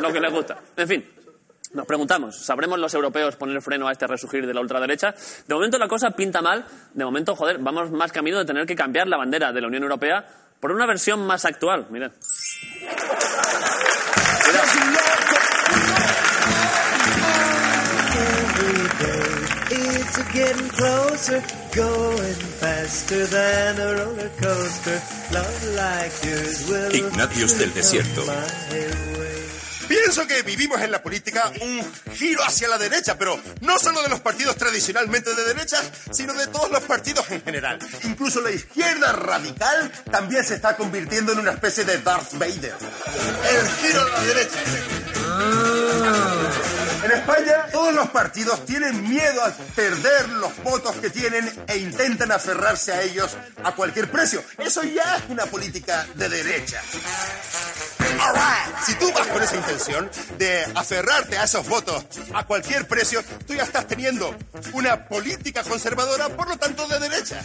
lo 0.01 0.13
que 0.13 0.21
les 0.21 0.33
gusta. 0.33 0.59
En 0.77 0.89
fin, 0.89 1.05
nos 1.73 1.87
preguntamos, 1.87 2.37
¿sabremos 2.37 2.79
los 2.79 2.93
europeos 2.95 3.37
poner 3.37 3.63
freno 3.63 3.87
a 3.87 3.93
este 3.93 4.07
resurgir 4.07 4.45
de 4.45 4.53
la 4.53 4.61
ultraderecha? 4.61 5.15
De 5.47 5.55
momento 5.55 5.79
la 5.79 5.87
cosa 5.87 6.11
pinta 6.11 6.43
mal. 6.43 6.65
De 6.93 7.05
momento, 7.05 7.37
joder, 7.37 7.59
vamos 7.59 7.93
más 7.93 8.11
camino 8.11 8.39
de 8.39 8.45
tener 8.45 8.67
que 8.67 8.75
cambiar 8.75 9.07
la 9.07 9.17
bandera 9.17 9.53
de 9.53 9.61
la 9.61 9.69
Unión 9.69 9.85
Europea 9.85 10.27
por 10.59 10.73
una 10.73 10.85
versión 10.87 11.25
más 11.25 11.45
actual. 11.45 11.87
Mirad. 11.91 12.11
Getting 20.33 20.69
closer, 20.69 21.43
going 21.75 22.41
faster 22.61 23.27
than 23.27 23.81
a 23.81 23.95
roller 23.95 24.31
coaster. 24.41 25.01
Love 25.33 25.65
like 25.77 26.13
yours 26.25 26.69
will 26.69 26.95
Ignatius 26.95 27.59
del 27.59 27.73
Desierto. 27.73 28.25
Pienso 29.89 30.27
que 30.27 30.43
vivimos 30.43 30.81
en 30.81 30.93
la 30.93 31.03
política 31.03 31.51
un 31.61 31.85
giro 32.15 32.45
hacia 32.45 32.69
la 32.69 32.79
derecha, 32.79 33.19
pero 33.19 33.41
no 33.61 33.77
solo 33.79 34.03
de 34.03 34.09
los 34.09 34.21
partidos 34.21 34.55
tradicionalmente 34.57 35.35
de 35.35 35.45
derecha, 35.45 35.79
sino 36.13 36.33
de 36.35 36.47
todos 36.47 36.71
los 36.71 36.83
partidos 36.85 37.29
en 37.31 37.43
general. 37.43 37.79
Incluso 38.05 38.41
la 38.41 38.53
izquierda 38.53 39.13
radical 39.13 39.91
también 40.11 40.45
se 40.45 40.55
está 40.55 40.77
convirtiendo 40.77 41.33
en 41.33 41.41
una 41.41 41.51
especie 41.51 41.85
de 41.85 41.99
Darth 41.99 42.35
Vader. 42.35 42.75
El 43.51 43.69
giro 43.69 44.01
a 44.01 44.09
la 44.09 44.23
derecha. 44.25 44.59
En 47.11 47.19
España, 47.19 47.67
todos 47.73 47.93
los 47.93 48.09
partidos 48.11 48.65
tienen 48.65 49.03
miedo 49.03 49.45
a 49.45 49.51
perder 49.75 50.29
los 50.29 50.57
votos 50.63 50.95
que 50.95 51.11
tienen 51.11 51.51
e 51.67 51.79
intentan 51.79 52.31
aferrarse 52.31 52.93
a 52.93 53.03
ellos 53.03 53.37
a 53.65 53.75
cualquier 53.75 54.09
precio. 54.09 54.45
Eso 54.59 54.85
ya 54.85 55.17
es 55.17 55.25
una 55.29 55.45
política 55.47 56.07
de 56.15 56.29
derecha. 56.29 56.81
Si 58.87 58.95
tú 58.95 59.11
vas 59.13 59.27
con 59.29 59.43
esa 59.43 59.57
intención 59.57 60.11
de 60.39 60.65
aferrarte 60.75 61.39
a 61.39 61.45
esos 61.45 61.67
votos 61.69 62.05
a 62.33 62.45
cualquier 62.45 62.87
precio, 62.87 63.23
tú 63.47 63.55
ya 63.55 63.63
estás 63.63 63.87
teniendo 63.87 64.37
una 64.73 65.09
política 65.09 65.65
conservadora, 65.65 66.29
por 66.29 66.49
lo 66.49 66.57
tanto, 66.59 66.87
de 66.87 66.99
derecha. 66.99 67.43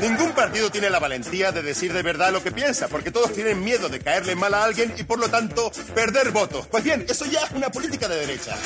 Ningún 0.00 0.32
partido 0.32 0.70
tiene 0.70 0.90
la 0.90 0.98
valentía 0.98 1.52
de 1.52 1.62
decir 1.62 1.92
de 1.92 2.02
verdad 2.02 2.32
lo 2.32 2.42
que 2.42 2.50
piensa, 2.50 2.88
porque 2.88 3.10
todos 3.10 3.32
tienen 3.32 3.62
miedo 3.62 3.88
de 3.88 4.00
caerle 4.00 4.34
mal 4.34 4.54
a 4.54 4.64
alguien 4.64 4.94
y 4.96 5.04
por 5.04 5.18
lo 5.18 5.28
tanto 5.28 5.70
perder 5.94 6.30
votos. 6.30 6.66
Pues 6.66 6.84
bien, 6.84 7.04
eso 7.08 7.19
ya 7.26 7.40
es 7.40 7.50
una 7.52 7.70
política 7.70 8.08
de 8.08 8.16
derecha. 8.16 8.56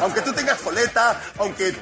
Aunque 0.00 0.22
tú 0.22 0.32
tengas 0.32 0.58
coleta, 0.58 1.20
aunque 1.38 1.74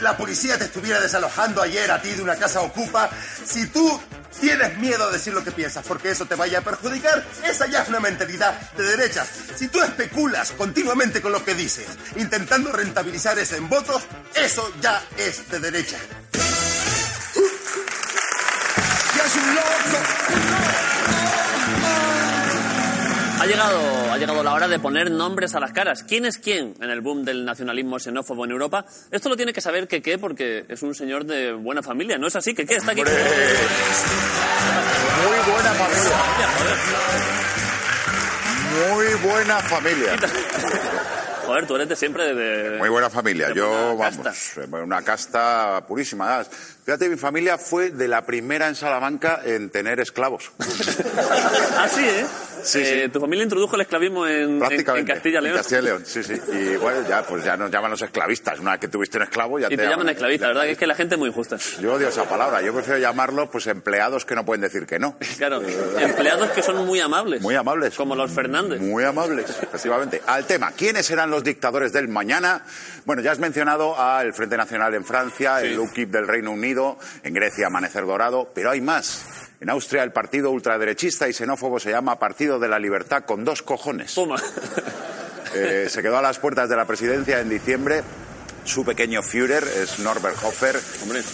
la 0.00 0.16
policía 0.16 0.58
te 0.58 0.64
estuviera 0.64 1.00
desalojando 1.00 1.62
ayer 1.62 1.90
a 1.90 2.00
ti 2.00 2.10
de 2.10 2.22
una 2.22 2.36
casa 2.36 2.60
ocupa, 2.60 3.10
si 3.44 3.66
tú 3.66 4.00
tienes 4.40 4.78
miedo 4.78 5.04
a 5.04 5.10
decir 5.10 5.32
lo 5.34 5.42
que 5.42 5.52
piensas 5.52 5.84
porque 5.86 6.10
eso 6.10 6.26
te 6.26 6.34
vaya 6.34 6.58
a 6.58 6.62
perjudicar, 6.62 7.24
esa 7.44 7.66
ya 7.66 7.82
es 7.82 7.88
una 7.88 8.00
mentalidad 8.00 8.58
de 8.72 8.84
derechas. 8.84 9.28
Si 9.56 9.68
tú 9.68 9.82
especulas 9.82 10.52
continuamente 10.52 11.20
con 11.20 11.32
lo 11.32 11.44
que 11.44 11.54
dices, 11.54 11.86
intentando 12.16 12.72
rentabilizar 12.72 13.38
eso 13.38 13.56
en 13.56 13.68
votos, 13.68 14.02
eso 14.34 14.72
ya 14.80 15.02
es 15.16 15.48
de 15.50 15.60
derecha. 15.60 15.98
Ha 23.40 23.46
llegado, 23.46 24.12
ha 24.12 24.18
llegado 24.18 24.42
la 24.42 24.52
hora 24.52 24.68
de 24.68 24.78
poner 24.78 25.10
nombres 25.10 25.54
a 25.54 25.60
las 25.60 25.72
caras. 25.72 26.02
¿Quién 26.02 26.26
es 26.26 26.36
quién 26.36 26.74
en 26.78 26.90
el 26.90 27.00
boom 27.00 27.24
del 27.24 27.46
nacionalismo 27.46 27.98
xenófobo 27.98 28.44
en 28.44 28.50
Europa? 28.50 28.84
Esto 29.10 29.30
lo 29.30 29.36
tiene 29.36 29.54
que 29.54 29.62
saber 29.62 29.88
que 29.88 30.02
qué, 30.02 30.18
porque 30.18 30.66
es 30.68 30.82
un 30.82 30.94
señor 30.94 31.24
de 31.24 31.54
buena 31.54 31.82
familia. 31.82 32.18
¿No 32.18 32.26
es 32.26 32.36
así? 32.36 32.54
que 32.54 32.66
qué? 32.66 32.74
Está 32.74 32.92
aquí. 32.92 33.00
Muy 33.00 33.10
buena 35.50 35.70
familia. 35.72 36.18
Muy 38.90 39.06
buena 39.26 39.58
familia. 39.60 40.16
Joder, 41.46 41.66
tú 41.66 41.74
eres 41.74 41.88
de 41.88 41.96
siempre 41.96 42.32
de... 42.34 42.78
Muy 42.78 42.88
buena 42.90 43.10
familia. 43.10 43.48
de 43.48 43.54
Yo, 43.54 43.96
vamos, 43.96 44.52
una 44.70 45.02
casta 45.02 45.84
purísima. 45.88 46.44
Fíjate, 46.84 47.08
mi 47.08 47.16
familia 47.16 47.58
fue 47.58 47.90
de 47.90 48.06
la 48.06 48.24
primera 48.24 48.68
en 48.68 48.76
Salamanca 48.76 49.40
en 49.44 49.70
tener 49.70 49.98
esclavos. 49.98 50.52
ah, 51.76 51.88
sí, 52.62 52.78
¿eh? 52.80 52.84
Sí, 52.84 52.92
Eh, 53.02 53.08
Tu 53.08 53.20
familia 53.20 53.44
introdujo 53.44 53.76
el 53.76 53.82
esclavismo 53.82 54.26
en, 54.26 54.34
en, 54.34 54.50
en 54.50 54.58
Prácticamente. 54.58 55.12
Castilla 55.14 55.40
León. 55.40 55.56
En 55.56 55.58
Castilla 55.58 55.80
y 55.80 55.84
León, 55.84 56.02
sí, 56.06 56.22
sí. 56.22 56.34
Y 56.52 56.76
bueno, 56.80 57.06
ya, 57.08 57.22
pues 57.22 57.44
ya 57.44 57.56
nos 57.56 57.70
llaman 57.70 57.90
los 57.90 58.02
esclavistas. 58.02 58.58
Una 58.60 58.72
vez 58.72 58.80
que 58.80 58.88
tuviste 58.88 59.18
un 59.18 59.24
esclavo, 59.24 59.58
ya 59.58 59.68
Y 59.70 59.76
te 59.76 59.86
llaman 59.86 60.08
esclavista, 60.08 60.48
¿verdad? 60.48 60.62
Que 60.64 60.72
es 60.72 60.78
que 60.78 60.86
la 60.86 60.94
gente 60.94 61.14
es 61.14 61.18
muy 61.18 61.28
injusta. 61.28 61.56
Yo 61.80 61.94
odio 61.94 62.08
esa 62.08 62.28
palabra. 62.28 62.60
Yo 62.62 62.72
prefiero 62.72 62.98
llamarlos, 62.98 63.48
pues, 63.50 63.66
empleados 63.66 64.24
que 64.24 64.34
no 64.34 64.44
pueden 64.44 64.60
decir 64.62 64.86
que 64.86 64.98
no. 64.98 65.16
Claro, 65.38 65.62
empleados 65.98 66.50
que 66.50 66.62
son 66.62 66.84
muy 66.86 67.00
amables. 67.00 67.40
Muy 67.40 67.54
amables. 67.54 67.94
Como 67.96 68.14
los 68.14 68.30
Fernández. 68.30 68.80
Muy 68.80 69.04
amables, 69.04 69.48
efectivamente. 69.62 70.20
Al 70.26 70.44
tema, 70.46 70.72
¿quiénes 70.72 71.06
serán 71.06 71.30
los 71.30 71.42
dictadores 71.44 71.92
del 71.92 72.08
mañana? 72.08 72.62
Bueno, 73.06 73.22
ya 73.22 73.32
has 73.32 73.38
mencionado 73.38 73.98
al 73.98 74.34
Frente 74.34 74.56
Nacional 74.56 74.94
en 74.94 75.04
Francia, 75.04 75.60
el 75.62 75.78
UKIP 75.78 76.10
del 76.10 76.26
Reino 76.28 76.50
Unido, 76.50 76.98
en 77.22 77.32
Grecia 77.34 77.68
Amanecer 77.68 78.04
Dorado, 78.04 78.50
pero 78.54 78.70
hay 78.70 78.80
más. 78.80 79.24
En 79.60 79.68
Austria 79.68 80.02
el 80.02 80.12
partido 80.12 80.50
ultraderechista 80.50 81.28
y 81.28 81.34
xenófobo 81.34 81.78
se 81.78 81.90
llama 81.90 82.18
Partido 82.18 82.58
de 82.58 82.68
la 82.68 82.78
Libertad 82.78 83.24
con 83.24 83.44
dos 83.44 83.62
cojones. 83.62 84.14
Eh, 85.52 85.88
se 85.90 86.00
quedó 86.00 86.16
a 86.16 86.22
las 86.22 86.38
puertas 86.38 86.68
de 86.68 86.76
la 86.76 86.84
presidencia 86.84 87.40
en 87.40 87.48
diciembre. 87.48 88.04
Su 88.62 88.84
pequeño 88.84 89.20
Führer 89.20 89.64
es 89.64 89.98
Norbert 89.98 90.36
Hofer, 90.44 90.78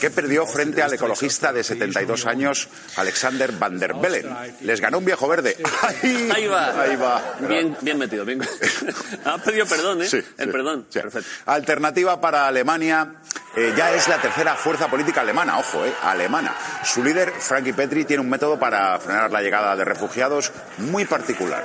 que 0.00 0.10
perdió 0.10 0.46
frente 0.46 0.80
al 0.80 0.94
ecologista 0.94 1.52
de 1.52 1.62
72 1.62 2.24
años, 2.24 2.66
Alexander 2.96 3.52
Van 3.52 3.78
der 3.78 3.92
Bellen. 3.92 4.34
Les 4.62 4.80
ganó 4.80 4.98
un 5.00 5.04
viejo 5.04 5.28
verde. 5.28 5.54
¡Ay! 5.82 6.30
Ahí 6.34 6.46
va. 6.46 6.80
Ahí 6.80 6.96
va. 6.96 7.36
Bien, 7.46 7.76
bien 7.82 7.98
metido. 7.98 8.24
Bien. 8.24 8.40
Has 9.26 9.42
pedido 9.42 9.66
perdón, 9.66 10.00
¿eh? 10.00 10.06
Sí, 10.08 10.22
El 10.38 10.46
sí, 10.46 10.52
perdón. 10.52 10.86
sí. 10.88 11.00
Alternativa 11.44 12.18
para 12.18 12.46
Alemania. 12.46 13.16
Eh, 13.56 13.72
ya 13.76 13.94
es 13.94 14.08
la 14.08 14.20
tercera 14.20 14.54
fuerza 14.54 14.88
política 14.88 15.22
alemana, 15.22 15.58
ojo, 15.58 15.84
eh, 15.84 15.92
alemana. 16.02 16.54
Su 16.84 17.02
líder, 17.02 17.30
Frankie 17.30 17.72
Petri, 17.72 18.04
tiene 18.04 18.22
un 18.22 18.28
método 18.28 18.58
para 18.58 18.98
frenar 19.00 19.30
la 19.32 19.40
llegada 19.40 19.74
de 19.76 19.84
refugiados 19.84 20.52
muy 20.78 21.04
particular. 21.04 21.64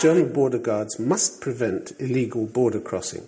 German 0.00 0.32
border 0.32 0.60
guards 0.60 0.98
must 0.98 1.42
prevent 1.42 1.92
illegal 1.98 2.46
border 2.46 2.80
crossing 2.80 3.22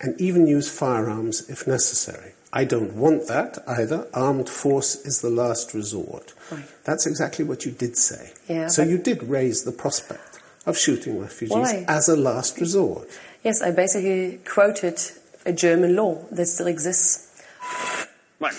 and 0.00 0.20
even 0.20 0.46
use 0.46 0.68
firearms 0.68 1.48
if 1.48 1.66
necessary. 1.66 2.32
I 2.52 2.64
don't 2.64 2.94
want 2.94 3.26
that 3.28 3.58
either. 3.66 4.06
Armed 4.14 4.48
force 4.48 4.96
is 5.04 5.20
the 5.20 5.28
last 5.28 5.74
resort. 5.74 6.32
That's 6.84 7.06
exactly 7.06 7.44
what 7.44 7.66
you 7.66 7.72
did 7.72 7.96
say. 7.96 8.32
Yeah, 8.48 8.68
so 8.68 8.82
you 8.82 8.98
did 8.98 9.22
raise 9.22 9.64
the 9.64 9.72
prospect 9.72 10.40
of 10.64 10.78
shooting 10.78 11.20
refugees 11.20 11.56
Why? 11.56 11.84
as 11.86 12.08
a 12.08 12.16
last 12.16 12.58
resort. 12.58 13.08
Yes, 13.44 13.60
I 13.62 13.70
basically 13.70 14.40
quoted 14.44 14.98
a 15.44 15.52
German 15.52 15.94
law 15.96 16.24
that 16.30 16.46
still 16.46 16.66
exists. 16.66 17.42
Bueno, 18.38 18.56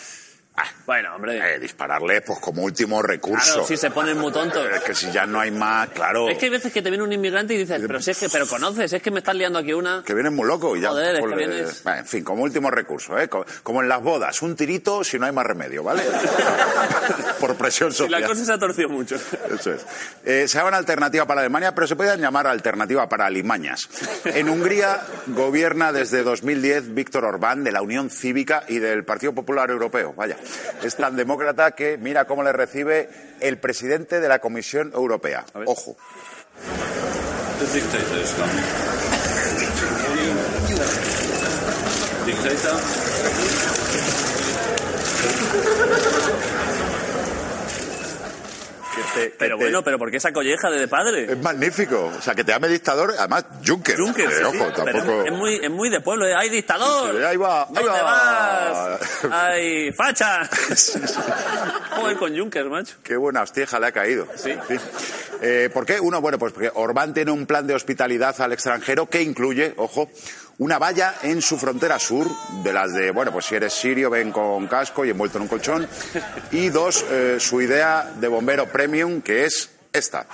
ah, 0.58 0.68
bueno, 0.90 1.14
hombre. 1.16 1.38
Eh, 1.56 1.60
dispararle, 1.60 2.22
pues 2.22 2.40
como 2.40 2.64
último 2.64 3.00
recurso. 3.04 3.46
Claro, 3.54 3.68
si 3.68 3.78
se 3.78 3.92
ponen 3.92 4.18
muy 4.18 4.32
tontos. 4.32 4.66
Es 4.74 4.82
que 4.82 4.96
si 4.96 5.12
ya 5.12 5.28
no 5.28 5.40
hay 5.40 5.52
más, 5.52 5.90
claro. 5.90 6.28
Es 6.30 6.38
que 6.40 6.46
hay 6.46 6.52
veces 6.52 6.74
que 6.74 6.82
te 6.82 6.90
viene 6.90 7.04
un 7.04 7.14
inmigrante 7.14 7.54
y 7.54 7.58
dices, 7.58 7.80
pero 7.86 8.02
si 8.02 8.10
es 8.10 8.18
que, 8.18 8.28
pero 8.28 8.48
conoces, 8.48 8.92
es 8.92 9.00
que 9.02 9.12
me 9.12 9.20
estás 9.20 9.36
liando 9.36 9.60
aquí 9.60 9.72
una. 9.72 10.02
Que 10.04 10.16
vienes 10.16 10.32
muy 10.32 10.48
loco 10.48 10.76
y 10.76 10.82
ya. 10.82 10.90
Joder, 10.90 11.14
es 11.18 11.22
pues, 11.22 11.36
que 11.36 11.44
eh, 11.44 11.48
vienes- 11.48 11.84
bueno, 11.84 12.00
en 12.00 12.06
fin, 12.08 12.24
como 12.24 12.42
último 12.42 12.72
recurso, 12.72 13.20
¿eh? 13.20 13.28
Co- 13.30 13.46
Como 13.62 13.84
en 13.84 13.88
las 13.88 14.02
bodas, 14.02 14.42
un 14.42 14.56
tirito 14.56 15.04
si 15.04 15.20
no 15.20 15.28
hay 15.28 15.32
más 15.32 15.46
remedio, 15.46 15.84
¿vale? 15.84 16.02
Por 17.40 17.56
presión 17.56 17.92
Si 17.94 18.04
la 18.08 18.18
social. 18.18 18.30
cosa 18.30 18.46
se 18.46 18.54
ha 18.54 18.58
torcido 18.58 18.90
mucho. 18.90 19.16
Eso 19.16 19.74
es. 19.74 19.86
Eh, 20.26 20.48
se 20.48 20.58
llaman 20.58 20.74
alternativa 20.74 21.26
para 21.26 21.42
Alemania, 21.42 21.74
pero 21.76 21.88
se 21.88 21.96
pueden 21.96 22.20
llamar 22.20 22.48
alternativa 22.48 23.08
para 23.08 23.26
Alimañas. 23.28 23.88
En 24.26 24.50
Hungría 24.50 25.02
gobierna 25.28 25.92
desde 25.92 26.24
2010 26.24 26.94
Víctor 26.94 27.26
Orbán 27.26 27.64
de 27.64 27.72
la 27.72 27.82
Unión 27.82 28.10
Cívica 28.10 28.64
y 28.68 28.80
del 28.80 29.06
Partido 29.06 29.34
Popular 29.34 29.70
Europeo. 29.70 30.14
Vaya, 30.16 30.36
es 30.84 30.96
tan 30.96 31.16
demócrata 31.16 31.72
que 31.72 31.98
mira 31.98 32.26
cómo 32.26 32.44
le 32.44 32.52
recibe 32.54 33.10
el 33.40 33.58
presidente 33.58 34.20
de 34.20 34.28
la 34.28 34.40
Comisión 34.40 34.92
Europea. 34.94 35.46
Ojo. 35.66 35.96
The 37.60 37.66
dictator 42.26 42.80
Pero 49.38 49.58
bueno, 49.58 49.84
pero 49.84 49.98
¿por 49.98 50.12
qué 50.12 50.18
esa 50.18 50.32
colleja 50.32 50.70
de 50.70 50.88
padre? 50.88 51.32
Es 51.32 51.38
magnífico. 51.38 52.12
O 52.18 52.22
sea, 52.22 52.36
que 52.36 52.44
te 52.44 52.52
llame 52.52 52.68
dictador, 52.68 53.14
además 53.18 53.46
Juncker. 53.66 53.98
Juncker, 53.98 54.32
sí, 54.32 54.44
ojo, 54.44 54.54
sí, 54.54 54.74
tampoco... 54.76 55.24
es, 55.24 55.32
muy, 55.34 55.56
es 55.62 55.70
muy 55.70 55.90
de 55.90 56.02
pueblo, 56.02 56.28
¿eh? 56.28 56.34
¡ay, 56.36 56.50
dictador! 56.50 57.24
Ahí 57.24 57.38
va, 57.38 57.64
ahí 57.64 57.68
¿Dónde 57.74 57.90
va. 57.90 58.02
vas? 58.02 59.00
¡ay, 59.32 59.92
facha! 59.94 60.50
Joder, 61.92 62.18
con 62.18 62.38
Juncker, 62.38 62.66
macho. 62.70 62.96
Qué 63.04 63.16
buena 63.18 63.42
hostieja 63.42 63.80
le 63.80 63.88
ha 63.88 63.92
caído. 63.92 64.28
Sí. 64.36 64.54
Eh, 65.42 65.70
¿Por 65.74 65.86
qué? 65.86 66.00
Uno, 66.00 66.22
bueno, 66.22 66.38
pues 66.38 66.54
porque 66.54 66.72
Orbán 66.74 67.14
tiene 67.14 67.32
un 67.32 67.46
plan 67.46 67.66
de 67.66 67.74
hospitalidad 67.74 68.40
al 68.42 68.54
extranjero 68.54 69.08
que 69.08 69.22
incluye, 69.22 69.74
ojo, 69.78 70.10
una 70.60 70.78
valla 70.78 71.16
en 71.24 71.42
su 71.42 71.58
frontera 71.58 71.98
sur, 72.00 72.28
de 72.64 72.74
las 72.74 72.94
de, 72.94 73.12
bueno, 73.12 73.32
pues 73.32 73.46
si 73.46 73.56
eres 73.56 73.74
sirio, 73.74 74.10
ven 74.10 74.32
con 74.32 74.68
casco 74.68 75.06
y 75.06 75.10
envuelto 75.10 75.38
en 75.38 75.44
un 75.44 75.48
colchón. 75.48 75.88
Y 76.52 76.70
dos, 76.70 77.06
eh, 77.10 77.38
su 77.40 77.62
idea 77.62 78.12
de 78.20 78.28
bombero 78.28 78.68
premium, 78.68 79.22
que 79.22 79.46
es 79.46 79.70
esta. 79.94 80.28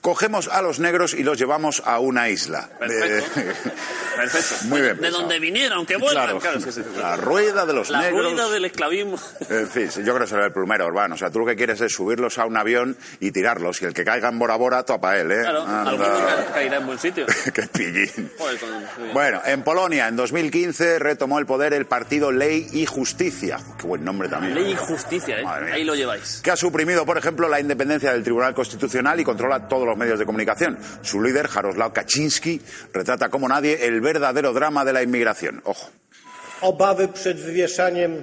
Cogemos 0.00 0.48
a 0.48 0.62
los 0.62 0.78
negros 0.80 1.12
y 1.14 1.22
los 1.22 1.38
llevamos 1.38 1.82
a 1.84 1.98
una 1.98 2.28
isla. 2.30 2.68
Perfecto. 2.78 3.40
Eh, 3.40 3.52
Perfecto. 4.16 4.54
Muy 4.68 4.80
bien 4.80 4.96
De 4.96 5.02
pensado. 5.02 5.20
donde 5.22 5.38
vinieron, 5.40 5.84
que 5.86 5.96
vuelvan. 5.96 6.24
Claro. 6.24 6.38
Claro, 6.40 6.60
sí, 6.60 6.72
sí. 6.72 6.82
La 6.98 7.16
rueda 7.16 7.66
de 7.66 7.72
los 7.74 7.90
La 7.90 8.02
negros. 8.02 8.32
rueda 8.32 8.48
del 8.50 8.64
esclavismo. 8.64 9.18
En 9.50 9.68
fin, 9.68 9.88
yo 10.04 10.14
creo 10.14 10.20
que 10.20 10.26
será 10.26 10.46
el 10.46 10.52
plumero 10.52 10.86
urbano. 10.86 11.14
O 11.16 11.18
sea, 11.18 11.30
tú 11.30 11.40
lo 11.40 11.46
que 11.46 11.54
quieres 11.56 11.80
es 11.80 11.92
subirlos 11.92 12.38
a 12.38 12.46
un 12.46 12.56
avión 12.56 12.96
y 13.20 13.30
tirarlos. 13.32 13.82
Y 13.82 13.84
el 13.86 13.92
que 13.94 14.04
caiga 14.04 14.28
en 14.28 14.38
Bora 14.38 14.56
Bora, 14.56 14.84
topa 14.84 15.18
él, 15.18 15.30
¿eh? 15.32 15.40
Claro, 15.42 15.62
Anda. 15.62 15.90
alguno 15.90 16.08
caerá 16.54 16.76
en 16.78 16.86
buen 16.86 16.98
sitio. 16.98 17.26
Qué 17.54 17.62
pillín. 17.62 18.30
Joder, 18.38 18.58
con-. 18.58 19.12
Bueno, 19.12 19.42
en 19.44 19.62
Polonia, 19.62 20.08
en 20.08 20.16
2015, 20.16 20.98
retomó 20.98 21.38
el 21.38 21.46
poder 21.46 21.74
el 21.74 21.86
partido 21.86 22.32
Ley 22.32 22.68
y 22.72 22.86
Justicia. 22.86 23.58
Qué 23.78 23.86
buen 23.86 24.04
nombre 24.04 24.28
también. 24.28 24.54
Ley 24.54 24.72
y 24.72 24.76
justicia, 24.76 25.40
¿eh? 25.40 25.44
Madre 25.44 25.66
mía. 25.66 25.74
Ahí 25.74 25.84
lo 25.84 25.94
lleváis. 25.94 26.40
Que 26.42 26.50
ha 26.50 26.56
suprimido, 26.56 27.04
por 27.04 27.18
ejemplo, 27.18 27.48
la 27.48 27.60
independencia 27.60 28.12
del 28.12 28.22
Tribunal 28.22 28.54
Constitucional 28.54 29.18
y 29.20 29.24
controla 29.24 29.68
todos 29.68 29.86
los 29.90 29.98
medios 29.98 30.18
de 30.18 30.26
comunicación. 30.26 30.78
Su 31.02 31.20
líder, 31.20 31.48
Jaroslaw 31.48 31.92
Kaczynski, 31.92 32.60
retrata 32.92 33.28
como 33.28 33.48
nadie 33.48 33.86
el 33.86 34.00
verdadero 34.00 34.52
drama 34.52 34.84
de 34.84 34.92
la 34.92 35.02
inmigración. 35.02 35.60
Ojo. 35.64 35.90
Obawy 36.60 37.08
przed 37.08 37.40
wywieszaniem 37.40 38.22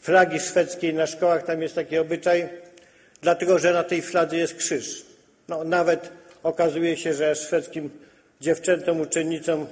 flagi 0.00 0.40
szwedzkiej 0.40 0.94
na 0.94 1.06
szkołach, 1.06 1.44
tam 1.44 1.62
jest 1.62 1.74
taki 1.74 1.98
obyczaj, 1.98 2.48
dlatego 3.22 3.58
że 3.58 3.72
na 3.72 3.84
tej 3.84 4.02
fladze 4.02 4.36
jest 4.36 4.56
krzyż. 4.56 5.04
No, 5.48 5.64
nawet 5.64 6.12
okazuje 6.42 6.96
się, 6.96 7.14
że 7.14 7.34
szwedzkim 7.34 7.90
dziewczętom, 8.40 9.00
uczennicom 9.00 9.66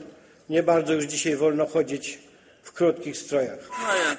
nie 0.51 0.63
bardzo 0.63 0.93
już 0.93 1.05
dzisiaj 1.05 1.37
wolno 1.37 1.67
chodzić 1.67 2.19
w 2.71 2.75
krótkich 2.75 3.17
strojach. 3.17 3.59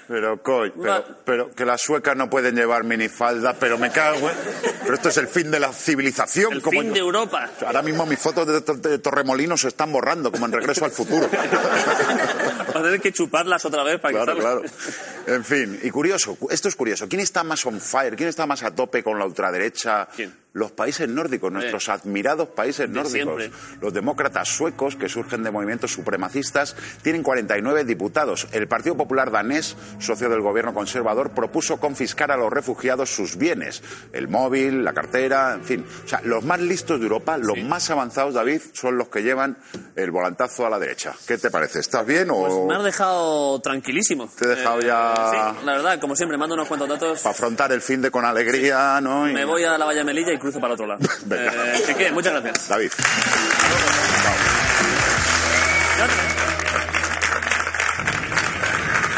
Pero, 0.07 0.41
coy, 0.43 0.71
pero, 0.81 1.05
pero 1.25 1.51
que 1.51 1.65
las 1.65 1.81
suecas 1.81 2.15
no 2.15 2.29
pueden 2.29 2.55
llevar 2.55 2.83
minifalda, 2.83 3.53
pero 3.53 3.77
me 3.77 3.89
cago 3.91 4.29
en... 4.29 4.35
Pero 4.83 4.93
esto 4.95 5.09
es 5.09 5.17
el 5.17 5.27
fin 5.27 5.49
de 5.51 5.59
la 5.59 5.71
civilización. 5.73 6.53
El 6.53 6.61
como 6.61 6.81
fin 6.81 6.93
de 6.93 6.99
Europa. 6.99 7.49
Ahora 7.65 7.81
mismo 7.81 8.05
mis 8.05 8.19
fotos 8.19 8.45
de, 8.47 8.59
de- 8.61 8.89
de 8.89 8.99
Torremolinos 8.99 9.61
se 9.61 9.69
están 9.69 9.91
borrando, 9.91 10.31
como 10.31 10.45
en 10.45 10.51
Regreso 10.51 10.85
al 10.85 10.91
Futuro. 10.91 11.27
Va 12.75 12.79
a 12.79 12.83
tener 12.83 12.99
que 13.01 13.11
chuparlas 13.11 13.63
otra 13.65 13.83
vez 13.83 13.99
para 13.99 14.13
Claro, 14.13 14.35
que 14.35 14.39
claro. 14.41 14.61
salga. 14.67 15.35
En 15.35 15.43
fin, 15.43 15.79
y 15.83 15.89
curioso, 15.89 16.37
esto 16.49 16.67
es 16.67 16.75
curioso. 16.75 17.07
¿Quién 17.07 17.21
está 17.21 17.43
más 17.43 17.65
on 17.65 17.79
fire? 17.79 18.15
¿Quién 18.15 18.29
está 18.29 18.45
más 18.45 18.63
a 18.63 18.73
tope 18.73 19.03
con 19.03 19.17
la 19.19 19.25
ultraderecha? 19.25 20.07
Los 20.53 20.73
países 20.73 21.07
nórdicos, 21.07 21.49
nuestros 21.49 21.87
admirados 21.87 22.49
países 22.49 22.89
De 22.89 22.93
nórdicos. 22.93 23.11
siempre. 23.41 23.51
Los 23.79 23.93
demócratas 23.93 24.49
suecos, 24.49 24.97
que 24.97 25.07
surgen 25.07 25.43
de 25.43 25.51
movimientos 25.51 25.93
supremacistas, 25.93 26.75
tienen 27.03 27.23
49 27.23 27.85
diputados. 27.85 28.49
El 28.51 28.67
Partido 28.67 28.97
Popular 28.97 29.31
danés, 29.31 29.77
socio 29.99 30.27
del 30.27 30.41
gobierno 30.41 30.73
conservador, 30.73 31.31
propuso 31.31 31.79
confiscar 31.79 32.31
a 32.33 32.37
los 32.37 32.51
refugiados 32.51 33.09
sus 33.15 33.37
bienes. 33.37 33.81
El 34.11 34.27
móvil, 34.27 34.83
la 34.83 34.91
cartera, 34.93 35.53
en 35.53 35.63
fin. 35.63 35.85
O 36.03 36.07
sea, 36.07 36.19
los 36.25 36.43
más 36.43 36.59
listos 36.59 36.99
de 36.99 37.05
Europa, 37.05 37.37
los 37.37 37.57
más 37.59 37.89
avanzados, 37.89 38.33
David, 38.33 38.59
son 38.73 38.97
los 38.97 39.07
que 39.07 39.23
llevan 39.23 39.57
el 39.95 40.11
volantazo 40.11 40.65
a 40.65 40.69
la 40.69 40.79
derecha. 40.79 41.13
¿Qué 41.25 41.37
te 41.37 41.49
parece? 41.49 41.79
¿Estás 41.79 42.05
bien 42.05 42.29
o...? 42.29 42.40
Pues 42.41 42.53
me 42.67 42.75
has 42.75 42.83
dejado 42.83 43.59
tranquilísimo. 43.61 44.29
Te 44.37 44.45
he 44.45 44.47
dejado 44.49 44.79
Eh, 44.81 44.85
ya- 44.87 45.13
Sí, 45.31 45.65
la 45.65 45.71
verdad, 45.73 45.99
como 45.99 46.15
siempre, 46.15 46.37
mando 46.37 46.55
unos 46.55 46.67
cuantos 46.67 46.89
datos. 46.89 47.19
Para 47.21 47.31
afrontar 47.31 47.71
el 47.71 47.81
fin 47.81 48.01
de 48.01 48.11
con 48.11 48.25
alegría, 48.25 48.99
¿no? 49.01 49.29
Y- 49.29 49.33
Me 49.33 49.45
voy 49.45 49.63
a 49.63 49.77
la 49.77 49.85
Valla 49.85 50.03
Melilla 50.03 50.33
y 50.33 50.37
cruzo 50.39 50.59
para 50.59 50.73
el 50.73 50.79
otro 50.81 50.87
lado. 50.87 50.99
Venga. 51.25 51.51
Eh. 51.77 52.11
Muchas 52.11 52.33
gracias. 52.41 52.67
David. 52.69 52.91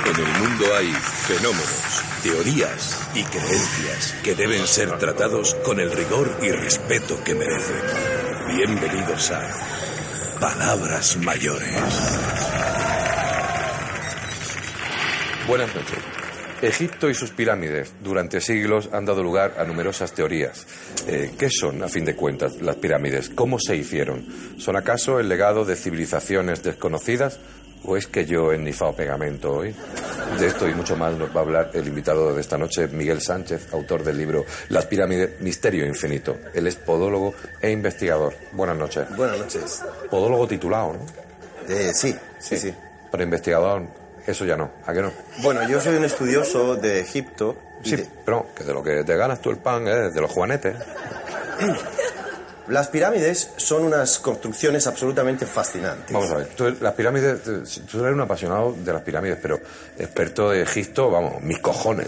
En 0.05 0.19
el 0.19 0.27
mundo 0.39 0.65
hay 0.75 0.91
fenómenos, 0.93 2.03
teorías 2.21 2.99
y 3.15 3.23
creencias 3.23 4.13
que 4.23 4.35
deben 4.35 4.67
ser 4.67 4.97
tratados 4.97 5.55
con 5.63 5.79
el 5.79 5.91
rigor 5.91 6.37
y 6.41 6.51
respeto 6.51 7.23
que 7.23 7.33
merecen. 7.35 7.81
Bienvenidos 8.55 9.31
a 9.31 9.41
Palabras 10.39 11.17
Mayores. 11.17 11.73
Buenas 15.47 15.75
noches. 15.75 15.97
Egipto 16.61 17.09
y 17.09 17.13
sus 17.13 17.31
pirámides 17.31 17.93
durante 18.01 18.39
siglos 18.39 18.89
han 18.93 19.05
dado 19.05 19.21
lugar 19.21 19.55
a 19.57 19.65
numerosas 19.65 20.13
teorías. 20.13 20.65
Eh, 21.07 21.33
¿Qué 21.37 21.49
son, 21.49 21.83
a 21.83 21.89
fin 21.89 22.05
de 22.05 22.15
cuentas, 22.15 22.61
las 22.61 22.77
pirámides? 22.77 23.29
¿Cómo 23.29 23.59
se 23.59 23.75
hicieron? 23.75 24.25
¿Son 24.57 24.77
acaso 24.77 25.19
el 25.19 25.27
legado 25.27 25.65
de 25.65 25.75
civilizaciones 25.75 26.63
desconocidas? 26.63 27.39
¿O 27.83 27.97
es 27.97 28.07
que 28.07 28.25
yo 28.25 28.53
he 28.53 28.57
nifado 28.57 28.95
pegamento 28.95 29.51
hoy? 29.51 29.75
De 30.39 30.47
esto 30.47 30.69
y 30.69 30.73
mucho 30.73 30.95
más 30.95 31.13
nos 31.17 31.35
va 31.35 31.41
a 31.41 31.43
hablar 31.43 31.71
el 31.73 31.85
invitado 31.85 32.33
de 32.33 32.39
esta 32.39 32.57
noche, 32.57 32.87
Miguel 32.87 33.19
Sánchez, 33.19 33.73
autor 33.73 34.05
del 34.05 34.17
libro 34.17 34.45
Las 34.69 34.85
pirámides, 34.85 35.41
Misterio 35.41 35.85
Infinito. 35.85 36.37
Él 36.53 36.67
es 36.67 36.77
podólogo 36.77 37.33
e 37.61 37.69
investigador. 37.69 38.33
Buenas 38.53 38.77
noches. 38.77 39.13
Buenas 39.17 39.37
noches. 39.37 39.83
Podólogo 40.09 40.47
titulado, 40.47 40.93
¿no? 40.93 41.05
Eh, 41.67 41.91
sí, 41.93 42.15
sí, 42.39 42.55
sí. 42.55 42.73
Pero 43.11 43.23
investigador, 43.25 43.85
eso 44.27 44.45
ya 44.45 44.55
no. 44.57 44.71
¿A 44.85 44.93
qué 44.93 45.01
no? 45.01 45.11
Bueno, 45.41 45.67
yo 45.67 45.79
soy 45.81 45.95
un 45.95 46.05
estudioso 46.05 46.75
de 46.75 46.99
Egipto. 46.99 47.57
Sí, 47.83 47.95
de- 47.97 48.07
pero 48.25 48.47
que 48.55 48.63
de 48.63 48.73
lo 48.73 48.81
que 48.83 49.03
te 49.03 49.15
ganas 49.17 49.41
tú 49.41 49.49
el 49.49 49.57
pan 49.57 49.87
es 49.87 50.13
de 50.13 50.21
los 50.21 50.31
juanetes. 50.31 50.75
Las 52.67 52.87
pirámides 52.87 53.49
son 53.57 53.83
unas 53.83 54.19
construcciones 54.19 54.87
absolutamente 54.87 55.45
fascinantes. 55.45 56.13
Vamos 56.13 56.31
a 56.31 56.37
ver, 56.37 56.47
tú, 56.47 56.73
las 56.79 56.93
pirámides, 56.93 57.41
tú 57.43 57.99
eres 57.99 58.13
un 58.13 58.21
apasionado 58.21 58.71
de 58.73 58.93
las 58.93 59.01
pirámides, 59.01 59.37
pero 59.41 59.59
experto 59.99 60.49
de 60.49 60.61
Egipto, 60.61 61.11
vamos, 61.11 61.41
mis 61.43 61.59
cojones. 61.59 62.07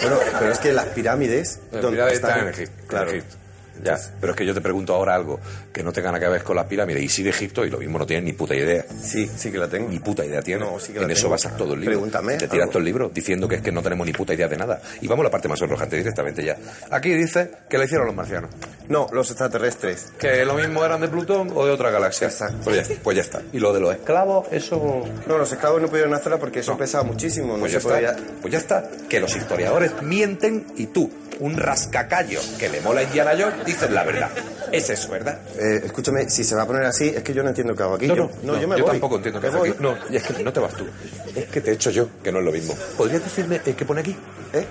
Bueno, 0.00 0.16
pero 0.40 0.50
es 0.50 0.58
que 0.58 0.72
las 0.72 0.86
pirámides... 0.86 1.60
Las 1.70 1.84
pirámides 1.86 2.14
están- 2.14 2.30
están 2.30 2.40
en 2.40 2.48
Egipto. 2.48 2.84
Claro. 2.88 3.10
en 3.10 3.16
Egipto. 3.18 3.36
Ya, 3.82 3.98
pero 4.20 4.32
es 4.32 4.36
que 4.36 4.44
yo 4.46 4.54
te 4.54 4.60
pregunto 4.60 4.94
ahora 4.94 5.14
algo 5.14 5.40
que 5.72 5.82
no 5.82 5.92
tenga 5.92 6.12
nada 6.12 6.20
que 6.24 6.28
ver 6.30 6.42
con 6.44 6.56
las 6.56 6.66
pirámides 6.66 7.02
y 7.02 7.08
sí 7.08 7.22
de 7.22 7.30
Egipto 7.30 7.64
y 7.64 7.70
lo 7.70 7.78
mismo 7.78 7.98
no 7.98 8.06
tienes 8.06 8.24
ni 8.24 8.32
puta 8.32 8.54
idea. 8.54 8.84
Sí, 9.00 9.28
sí 9.34 9.50
que 9.50 9.58
la 9.58 9.68
tengo. 9.68 9.88
Ni 9.88 9.98
puta 9.98 10.24
idea 10.24 10.42
tienes. 10.42 10.68
No, 10.68 10.78
sí 10.78 10.92
que 10.92 10.98
en 11.00 11.06
la 11.06 11.12
eso 11.12 11.22
tengo. 11.22 11.30
basas 11.32 11.56
todo 11.56 11.74
el 11.74 11.80
libro. 11.80 11.94
Pregúntame 11.94 12.36
Te 12.36 12.48
tiras 12.48 12.68
todo 12.68 12.78
el 12.78 12.84
libro 12.84 13.10
diciendo 13.12 13.48
que 13.48 13.56
es 13.56 13.62
que 13.62 13.72
no 13.72 13.82
tenemos 13.82 14.06
ni 14.06 14.12
puta 14.12 14.34
idea 14.34 14.48
de 14.48 14.56
nada. 14.56 14.80
Y 15.00 15.08
vamos 15.08 15.22
a 15.24 15.28
la 15.28 15.30
parte 15.30 15.48
más 15.48 15.58
sonrojante 15.58 15.96
directamente 15.96 16.44
ya. 16.44 16.56
Aquí 16.90 17.10
dice 17.14 17.50
que 17.68 17.78
la 17.78 17.84
hicieron 17.84 18.06
los 18.06 18.14
marcianos. 18.14 18.50
No, 18.88 19.06
los 19.12 19.30
extraterrestres. 19.30 20.12
Que 20.18 20.44
lo 20.44 20.54
mismo 20.54 20.84
eran 20.84 21.00
de 21.00 21.08
Plutón 21.08 21.50
o 21.54 21.64
de 21.66 21.72
otra 21.72 21.90
galaxia. 21.90 22.30
Pues 22.64 22.88
ya, 22.88 22.94
pues 23.02 23.16
ya 23.16 23.22
está. 23.22 23.42
Y 23.52 23.58
lo 23.58 23.72
de 23.72 23.80
los 23.80 23.94
esclavos, 23.94 24.46
eso... 24.50 25.02
No, 25.26 25.38
los 25.38 25.50
esclavos 25.52 25.80
no 25.80 25.88
pudieron 25.88 26.12
hacerla 26.14 26.38
porque 26.38 26.60
eso 26.60 26.76
pesaba 26.76 27.04
muchísimo. 27.04 27.54
No 27.54 27.60
Pues 27.60 27.72
se 27.72 27.78
ya, 27.78 27.82
podía... 27.82 28.10
está. 28.10 28.22
pues 28.42 28.52
ya 28.52 28.58
está. 28.58 28.90
Que 29.08 29.20
los 29.20 29.34
historiadores 29.36 30.02
mienten 30.02 30.66
y 30.76 30.86
tú, 30.86 31.10
un 31.40 31.56
rascacayo 31.56 32.40
que 32.58 32.68
le 32.68 32.80
mola 32.80 33.00
a 33.00 33.04
Indiana 33.04 33.32
Jones, 33.38 33.64
dices 33.64 33.90
la 33.90 34.04
verdad. 34.04 34.30
Es 34.70 34.88
eso, 34.90 35.10
¿verdad? 35.10 35.38
Eh, 35.58 35.82
escúchame, 35.84 36.30
si 36.30 36.44
se 36.44 36.54
va 36.54 36.62
a 36.62 36.66
poner 36.66 36.84
así, 36.84 37.08
es 37.08 37.22
que 37.22 37.34
yo 37.34 37.42
no 37.42 37.50
entiendo 37.50 37.74
qué 37.74 37.82
hago 37.82 37.94
aquí. 37.94 38.06
No, 38.06 38.14
yo, 38.14 38.30
no, 38.42 38.52
no, 38.54 38.60
yo 38.60 38.68
me 38.68 38.80
voy. 38.80 38.90
tampoco 38.90 39.16
entiendo 39.16 39.40
qué 39.40 39.48
voy. 39.50 39.70
aquí. 39.70 39.78
No, 39.80 39.96
y 40.08 40.16
es 40.16 40.22
que 40.22 40.42
no 40.42 40.52
te 40.52 40.60
vas 40.60 40.74
tú. 40.74 40.86
Es 41.34 41.46
que 41.46 41.60
te 41.60 41.70
he 41.70 41.74
hecho 41.74 41.90
yo, 41.90 42.08
que 42.22 42.32
no 42.32 42.38
es 42.38 42.44
lo 42.44 42.52
mismo. 42.52 42.74
¿Podrías 42.96 43.22
decirme 43.22 43.60
eh, 43.64 43.74
qué 43.76 43.84
pone 43.84 44.00
aquí? 44.00 44.16
¿Eh? 44.52 44.66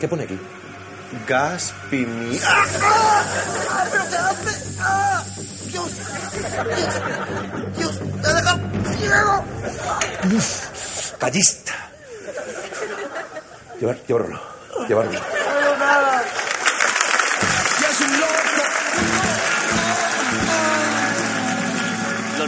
¿Qué 0.00 0.08
pone 0.08 0.24
aquí? 0.24 0.38
Gas 1.28 1.72
pimi... 1.90 2.38
¡Pero 2.38 4.04
qué 4.10 4.16
hace! 4.16 4.76
¡Ah! 4.80 5.22
¡Dios! 5.70 5.90
¡Dios! 7.76 8.00
¡Dios! 8.00 8.00
¡Te 8.82 8.96
ciego! 8.96 9.44
Callista. 11.18 11.72
Llevar, 13.80 13.96
llevarlo. 14.06 14.40
Llevarlo. 14.88 15.20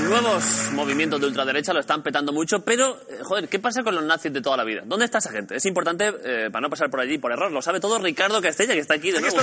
Nuevos 0.07 0.45
movimientos 0.73 1.21
de 1.21 1.27
ultraderecha 1.27 1.73
lo 1.73 1.81
están 1.81 2.03
petando 2.03 2.33
mucho, 2.33 2.61
pero, 2.61 3.01
eh, 3.09 3.19
joder, 3.23 3.49
¿qué 3.49 3.59
pasa 3.59 3.83
con 3.83 3.95
los 3.95 4.05
nazis 4.05 4.33
de 4.33 4.41
toda 4.41 4.57
la 4.57 4.65
vida? 4.65 4.83
¿Dónde 4.85 5.05
está 5.05 5.19
esa 5.19 5.31
gente? 5.31 5.57
Es 5.57 5.67
importante, 5.67 6.13
eh, 6.25 6.51
para 6.51 6.63
no 6.63 6.71
pasar 6.71 6.91
por 6.91 7.01
allí 7.01 7.19
por 7.19 7.33
error, 7.33 7.51
lo 7.51 7.61
sabe 7.63 7.81
todo 7.81 7.99
Ricardo 7.99 8.41
Castella, 8.41 8.75
que 8.75 8.81
está 8.81 8.95
aquí 8.95 9.11
de 9.11 9.21
nuevo. 9.21 9.37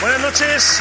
Buenas 0.00 0.20
noches. 0.20 0.80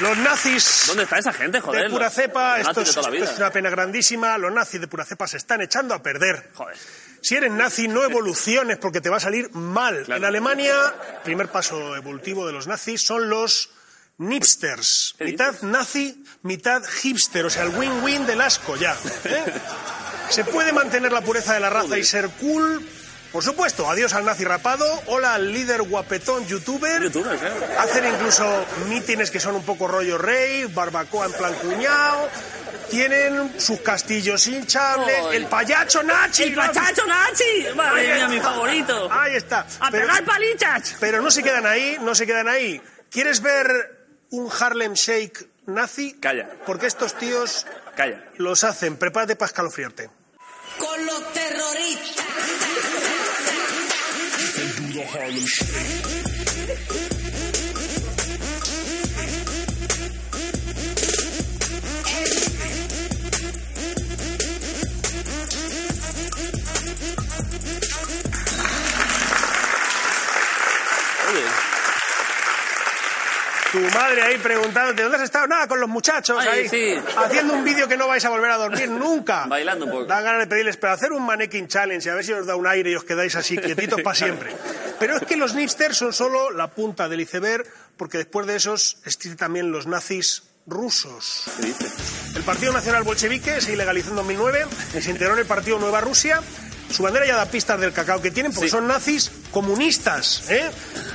Los 0.00 0.18
nazis. 0.18 0.84
¿Dónde 0.88 1.04
está 1.04 1.18
esa 1.18 1.32
gente, 1.32 1.60
joder? 1.60 1.84
de 1.84 1.90
pura 1.90 2.10
cepa, 2.10 2.58
esto 2.58 2.80
es, 2.80 2.88
de 2.88 2.94
toda 2.94 3.10
la 3.10 3.16
esto 3.18 3.32
es 3.32 3.38
una 3.38 3.50
pena 3.50 3.70
grandísima. 3.70 4.36
Los 4.38 4.52
nazis 4.52 4.80
de 4.80 4.88
pura 4.88 5.04
cepa 5.04 5.26
se 5.26 5.36
están 5.36 5.60
echando 5.60 5.94
a 5.94 6.02
perder. 6.02 6.50
Joder. 6.54 6.76
Si 7.20 7.36
eres 7.36 7.52
nazi, 7.52 7.86
no 7.86 8.02
evoluciones 8.02 8.78
porque 8.78 9.00
te 9.00 9.08
va 9.08 9.18
a 9.18 9.20
salir 9.20 9.50
mal. 9.52 10.04
En 10.08 10.24
Alemania, 10.24 10.74
primer 11.22 11.48
paso 11.48 11.94
evolutivo 11.94 12.46
de 12.46 12.52
los 12.52 12.66
nazis 12.66 13.00
son 13.00 13.28
los 13.28 13.70
nipsters. 14.18 15.14
Mitad 15.20 15.60
nazi, 15.62 16.22
mitad 16.42 16.82
hipster. 16.84 17.46
O 17.46 17.50
sea, 17.50 17.64
el 17.64 17.70
win-win 17.70 18.26
del 18.26 18.40
asco 18.40 18.76
ya. 18.76 18.96
¿eh? 19.24 19.44
Se 20.28 20.44
puede 20.44 20.72
mantener 20.72 21.12
la 21.12 21.20
pureza 21.20 21.54
de 21.54 21.60
la 21.60 21.70
raza 21.70 21.98
y 21.98 22.04
ser 22.04 22.28
cool. 22.40 22.86
Por 23.32 23.42
supuesto, 23.42 23.88
adiós 23.88 24.12
al 24.12 24.26
nazi 24.26 24.44
rapado, 24.44 24.84
hola 25.06 25.34
al 25.34 25.52
líder 25.52 25.82
guapetón 25.82 26.46
youtuber. 26.46 27.10
Hacen 27.78 28.04
incluso 28.04 28.66
mítines 28.90 29.30
que 29.30 29.40
son 29.40 29.54
un 29.54 29.64
poco 29.64 29.88
rollo 29.88 30.18
rey, 30.18 30.66
barbacoa 30.66 31.26
en 31.26 31.32
plan 31.32 31.54
cuñado. 31.54 32.28
Tienen 32.90 33.58
sus 33.58 33.80
castillos 33.80 34.46
hinchables, 34.46 35.16
el 35.32 35.46
payacho 35.46 36.02
Nachi. 36.02 36.42
¡El 36.42 36.54
payacho 36.54 37.06
Nachi! 37.06 37.74
Madre 37.74 38.14
mía, 38.14 38.28
mi 38.28 38.38
favorito. 38.38 39.08
Ahí 39.10 39.36
está. 39.36 39.66
¡A 39.80 39.90
pegar 39.90 40.22
palichas! 40.26 40.96
Pero 41.00 41.22
no 41.22 41.30
se 41.30 41.42
quedan 41.42 41.64
ahí, 41.64 41.96
no 42.02 42.14
se 42.14 42.26
quedan 42.26 42.48
ahí. 42.48 42.82
¿Quieres 43.10 43.40
ver 43.40 44.01
un 44.32 44.50
Harlem 44.50 44.94
Shake 44.94 45.46
nazi? 45.66 46.14
Calla. 46.14 46.48
Porque 46.66 46.86
estos 46.86 47.16
tíos 47.16 47.66
Calla. 47.96 48.24
los 48.38 48.64
hacen. 48.64 48.96
Prepárate 48.96 49.36
para 49.36 49.46
escalofriarte. 49.46 50.10
Con 50.78 51.06
los 51.06 51.32
terroristas. 51.32 52.26
Madre 73.78 74.22
ahí 74.22 74.38
preguntándote, 74.38 75.02
¿dónde 75.02 75.16
has 75.18 75.24
estado? 75.24 75.46
Nada, 75.46 75.66
con 75.66 75.80
los 75.80 75.88
muchachos 75.88 76.36
Ay, 76.40 76.48
ahí. 76.48 76.68
sí. 76.68 76.94
Haciendo 77.16 77.54
un 77.54 77.64
vídeo 77.64 77.88
que 77.88 77.96
no 77.96 78.08
vais 78.08 78.24
a 78.24 78.30
volver 78.30 78.50
a 78.50 78.56
dormir 78.56 78.88
nunca. 78.88 79.44
Bailando 79.48 79.86
un 79.86 79.90
poco. 79.90 80.04
Dan 80.04 80.24
ganas 80.24 80.40
de 80.40 80.46
pedirles, 80.46 80.76
pero 80.76 80.92
hacer 80.92 81.12
un 81.12 81.24
mannequin 81.24 81.68
challenge, 81.68 82.08
a 82.10 82.14
ver 82.14 82.24
si 82.24 82.32
os 82.32 82.46
da 82.46 82.56
un 82.56 82.66
aire 82.66 82.90
y 82.90 82.94
os 82.94 83.04
quedáis 83.04 83.34
así 83.36 83.56
quietitos 83.56 84.00
para 84.04 84.14
siempre. 84.16 84.54
Pero 84.98 85.16
es 85.16 85.22
que 85.24 85.36
los 85.36 85.54
nipsters 85.54 85.96
son 85.96 86.12
solo 86.12 86.50
la 86.50 86.68
punta 86.68 87.08
del 87.08 87.20
iceberg, 87.20 87.66
porque 87.96 88.18
después 88.18 88.46
de 88.46 88.56
esos 88.56 88.98
existen 89.04 89.36
también 89.36 89.72
los 89.72 89.86
nazis 89.86 90.44
rusos. 90.66 91.44
El 92.36 92.42
Partido 92.42 92.72
Nacional 92.72 93.02
Bolchevique 93.02 93.60
se 93.60 93.72
ilegalizó 93.72 94.10
en 94.10 94.16
2009 94.16 94.66
y 94.96 95.02
se 95.02 95.10
integró 95.10 95.34
en 95.34 95.40
el 95.40 95.46
Partido 95.46 95.78
Nueva 95.78 96.00
Rusia. 96.00 96.40
Su 96.92 97.02
bandera 97.02 97.26
ya 97.26 97.36
da 97.36 97.46
pistas 97.46 97.80
del 97.80 97.92
cacao 97.92 98.20
que 98.20 98.30
tienen 98.30 98.52
porque 98.52 98.68
Sí. 98.68 98.72
son 98.72 98.86
nazis 98.86 99.30
comunistas. 99.50 100.48
¿eh? 100.50 100.70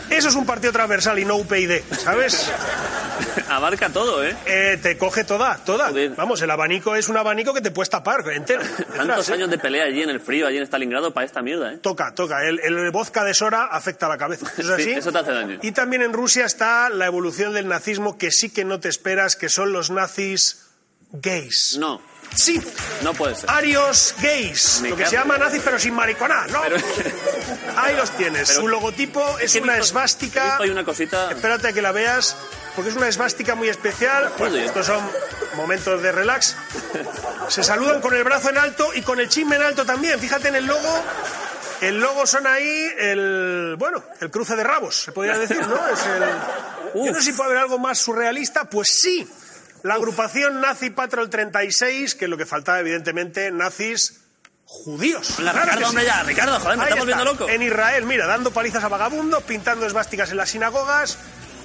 Eso 0.10 0.30
es 0.30 0.36
un 0.36 0.46
partido 0.46 0.74
transversal 0.74 1.20
y 1.20 1.26
no 1.26 1.36
UPyD, 1.38 1.82
¿sabes? 2.04 2.50
Abarca 3.50 3.90
todo, 3.90 4.24
¿eh? 4.24 4.36
Eh, 4.46 4.78
te 4.82 4.98
coge 4.98 5.24
toda, 5.24 5.58
toda. 5.64 5.92
Vamos, 6.16 6.42
el 6.42 6.52
abanico 6.52 6.96
es 6.96 7.08
un 7.10 7.18
abanico 7.18 7.54
que 7.54 7.62
te 7.62 7.72
puedes 7.72 7.90
tapar 7.90 8.28
entero. 8.32 8.62
Tantos 8.96 9.30
¿eh? 9.30 9.34
años 9.34 9.50
de 9.50 9.58
pelea 9.58 9.86
allí 9.86 10.02
en 10.02 10.10
el 10.10 10.20
frío, 10.20 10.48
allí 10.48 10.58
en 10.58 10.64
Stalingrado, 10.64 11.14
para 11.14 11.26
esta 11.26 11.42
mierda, 11.42 11.74
¿eh? 11.74 11.78
Toca, 11.78 12.14
toca. 12.14 12.44
El, 12.44 12.60
el 12.60 12.92
vodka 12.92 13.24
de 13.24 13.34
Sora 13.34 13.66
afecta 13.72 14.08
a 14.08 14.10
la 14.10 14.18
cabeza. 14.18 14.48
¿Eso 14.58 14.76
es 14.76 14.84
Sí, 14.84 14.92
así? 14.92 15.00
eso 15.00 15.12
te 15.12 15.20
hace 15.20 15.32
daño. 15.32 15.60
Y 15.62 15.72
también 15.72 16.02
en 16.02 16.14
Rusia 16.14 16.46
está 16.46 16.90
la 16.90 17.06
evolución 17.06 17.54
del 17.54 17.68
nazismo 17.68 18.18
que 18.18 18.32
sí 18.32 18.50
que 18.50 18.66
no 18.66 18.80
te 18.80 18.90
esperas, 18.90 19.36
que 19.36 19.50
son 19.50 19.72
los 19.72 19.90
nazis 19.92 20.64
gays. 21.12 21.78
No, 21.80 22.02
Sí, 22.36 22.62
no 23.02 23.14
puede 23.14 23.36
ser. 23.36 23.50
arios 23.50 24.14
gays. 24.22 24.80
Me 24.82 24.90
lo 24.90 24.96
que 24.98 25.06
se 25.06 25.16
llama 25.16 25.38
nazis 25.38 25.62
pero 25.64 25.80
sin 25.80 25.94
mariconar, 25.94 26.50
¿no? 26.52 26.62
Pero- 26.62 26.78
Ahí 27.78 27.96
los 27.96 28.12
tienes. 28.12 28.50
Pero- 28.50 28.62
Su 28.62 28.68
logotipo 28.68 29.40
es 29.40 29.56
una 29.56 29.74
visto- 29.74 29.86
esvástica. 29.88 30.58
ahí 30.60 30.70
una 30.70 30.84
cosita... 30.86 31.32
Espérate 31.32 31.70
a 31.70 31.74
que 31.74 31.82
la 31.82 31.92
veas, 31.92 32.36
porque 32.76 32.92
es 32.92 32.96
una 32.96 33.08
esvástica 33.08 33.56
muy 33.56 33.70
especial. 33.70 34.32
Estos 34.56 34.86
son 34.86 35.02
momentos 35.56 36.02
de 36.04 36.12
relax. 36.12 36.56
Se 37.48 37.64
saludan 37.64 38.02
con 38.02 38.14
el 38.16 38.24
brazo 38.24 38.50
en 38.50 38.58
alto 38.60 38.92
y 38.94 39.02
con 39.02 39.20
el 39.20 39.30
chisme 39.30 39.56
en 39.56 39.64
alto 39.64 39.86
también. 39.86 40.20
Fíjate 40.20 40.50
en 40.50 40.56
el 40.56 40.66
logo. 40.66 41.04
El 41.82 42.00
logo 42.00 42.26
son 42.26 42.46
ahí 42.48 42.92
el, 42.98 43.76
bueno, 43.78 44.04
el 44.20 44.32
cruce 44.32 44.56
de 44.56 44.64
rabos, 44.64 44.96
se 45.04 45.12
podría 45.12 45.38
decir, 45.38 45.60
¿no? 45.68 45.88
Es 45.90 46.00
el, 46.08 47.04
yo 47.06 47.12
no 47.12 47.20
sé 47.20 47.22
si 47.22 47.34
puede 47.34 47.52
haber 47.52 47.62
algo 47.62 47.78
más 47.78 48.00
surrealista, 48.00 48.64
pues 48.66 48.88
sí. 49.00 49.28
La 49.84 49.96
agrupación 49.96 50.60
Nazi 50.62 50.90
Patrol 50.90 51.30
36, 51.30 52.16
que 52.16 52.26
es 52.26 52.30
lo 52.30 52.38
que 52.38 52.46
faltaba, 52.46 52.80
evidentemente, 52.80 53.52
nazis 53.52 54.22
judíos. 54.66 55.40
La 55.40 55.52
Claro 55.52 55.66
Ricardo, 55.68 55.88
hombre, 55.88 56.04
sí. 56.04 56.10
ya, 56.10 56.24
Ricardo, 56.24 56.60
joder, 56.60 56.78
me 56.78 56.84
estamos 56.84 57.08
está. 57.08 57.16
viendo 57.24 57.34
loco. 57.34 57.50
En 57.50 57.62
Israel, 57.62 58.06
mira, 58.06 58.28
dando 58.28 58.52
palizas 58.52 58.84
a 58.84 58.88
vagabundos, 58.90 59.44
pintando 59.44 59.86
esvásticas 59.86 60.32
en 60.32 60.38
las 60.38 60.50
sinagogas. 60.50 61.18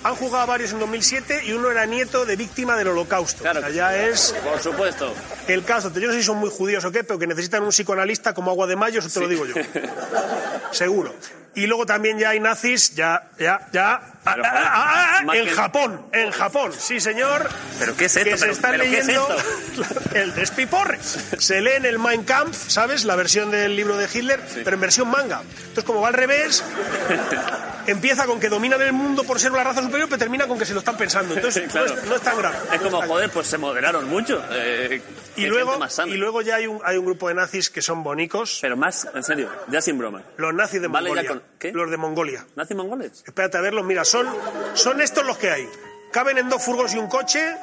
Han 0.05 0.17
jugado 0.17 0.47
varios 0.49 0.73
en 0.73 0.81
2007 0.81 1.43
y 1.47 1.53
uno 1.53 1.71
era 1.71 1.87
nieto 1.87 2.25
de 2.27 2.35
víctima 2.37 2.77
del 2.77 2.89
holocausto. 2.89 3.43
Claro 3.43 3.61
O 3.61 3.63
sea, 3.63 3.71
ya 3.71 3.97
es 3.97 4.35
Por 4.43 4.61
supuesto. 4.61 5.15
el 5.47 5.65
caso. 5.65 5.93
Yo 5.95 6.09
no 6.09 6.13
sé 6.13 6.21
si 6.21 6.25
son 6.27 6.39
muy 6.39 6.51
judíos 6.51 6.85
o 6.85 6.91
qué, 6.91 7.05
pero 7.05 7.19
que 7.19 7.27
necesitan 7.27 7.63
un 7.63 7.71
psicoanalista 7.71 8.35
como 8.35 8.51
agua 8.51 8.67
de 8.67 8.75
mayo, 8.77 8.99
eso 9.01 9.09
te 9.09 9.21
lo 9.21 9.29
digo 9.29 9.47
yo. 9.47 9.55
Seguro. 10.73 11.15
Y 11.55 11.67
luego 11.67 11.85
también 11.85 12.19
ya 12.19 12.31
hay 12.31 12.41
nazis, 12.41 12.95
ya, 12.95 13.29
ya, 13.39 13.69
ya. 13.75 13.93
ah, 13.95 14.03
ah, 14.25 14.37
ah, 14.43 15.21
ah, 15.29 15.37
en 15.37 15.47
Japón, 15.51 16.07
en 16.11 16.31
Japón, 16.31 16.73
sí 16.77 16.99
señor. 16.99 17.47
¿Pero 17.79 17.95
qué 17.95 18.07
es 18.07 18.17
esto? 18.17 18.31
Que 18.31 18.37
se 18.39 18.41
¿Pero- 18.41 18.53
están 18.55 18.71
qué 18.81 18.99
es 18.99 19.07
leyendo 19.07 19.29
esto? 19.77 20.01
el 20.15 20.35
despiporre. 20.35 20.99
Se 21.03 21.61
lee 21.61 21.73
en 21.77 21.85
el 21.85 21.99
Mein 21.99 22.25
Kampf, 22.25 22.57
¿sabes? 22.71 23.05
La 23.05 23.17
versión 23.17 23.51
del 23.51 23.77
libro 23.77 23.99
de 23.99 24.09
Hitler, 24.13 24.41
pero 24.65 24.75
en 24.77 24.81
versión 24.81 25.09
manga. 25.11 25.43
Entonces, 25.43 25.85
como 25.85 26.01
va 26.01 26.09
al 26.09 26.15
revés, 26.15 26.65
empieza 27.87 28.27
con 28.27 28.39
que 28.41 28.49
dominan 28.49 28.81
el 28.83 28.93
mundo 28.93 29.25
por 29.25 29.39
ser 29.41 29.53
una 29.53 29.65
raza 29.65 29.83
superior, 29.83 30.09
pero 30.09 30.19
termina 30.19 30.47
con 30.47 30.59
que 30.59 30.65
se 30.67 30.73
lo 30.73 30.81
están 30.81 30.97
pensando. 30.97 31.35
Entonces, 31.35 31.69
Claro. 31.73 31.95
no, 31.95 32.01
es, 32.01 32.05
no 32.09 32.17
es 32.17 32.23
tan 32.23 32.37
grave. 32.39 32.57
Es 32.73 32.81
como, 32.81 33.03
joder, 33.03 33.31
pues 33.31 33.47
se 33.47 33.59
moderaron 33.59 34.09
mucho. 34.09 34.43
Eh, 34.51 35.03
Y 35.37 35.47
luego, 35.47 35.79
y 36.07 36.15
luego 36.15 36.43
ya 36.43 36.57
hay 36.57 36.67
un, 36.67 36.81
hay 36.85 36.97
un 36.97 37.05
grupo 37.07 37.29
de 37.29 37.35
nazis 37.35 37.71
que 37.71 37.83
son 37.83 38.03
bonicos. 38.03 38.59
Pero 38.61 38.77
más, 38.77 39.09
en 39.15 39.23
serio, 39.23 39.49
ya 39.69 39.81
sin 39.81 39.99
broma. 39.99 40.23
Los 40.37 40.53
nazis 40.55 40.81
de 40.81 40.89
Vale, 40.89 41.09
Mongolia. 41.09 41.31
con- 41.31 41.43
¿qué? 41.59 41.73
Los 41.73 41.91
de 41.91 41.97
Mongolia. 41.97 42.47
¿Nazis 42.57 42.77
mongoles? 42.77 43.23
Espérate 43.27 43.57
a 43.59 43.61
verlos, 43.61 43.85
mira, 43.85 44.05
son, 44.05 44.27
son 44.75 45.01
estos 45.01 45.25
los 45.25 45.39
que 45.39 45.51
hay. 45.51 45.69
Caben 46.13 46.37
en 46.37 46.51
dos 46.51 46.63
furgos 46.63 46.93
y 46.95 46.99
un 46.99 47.09
coche. 47.09 47.57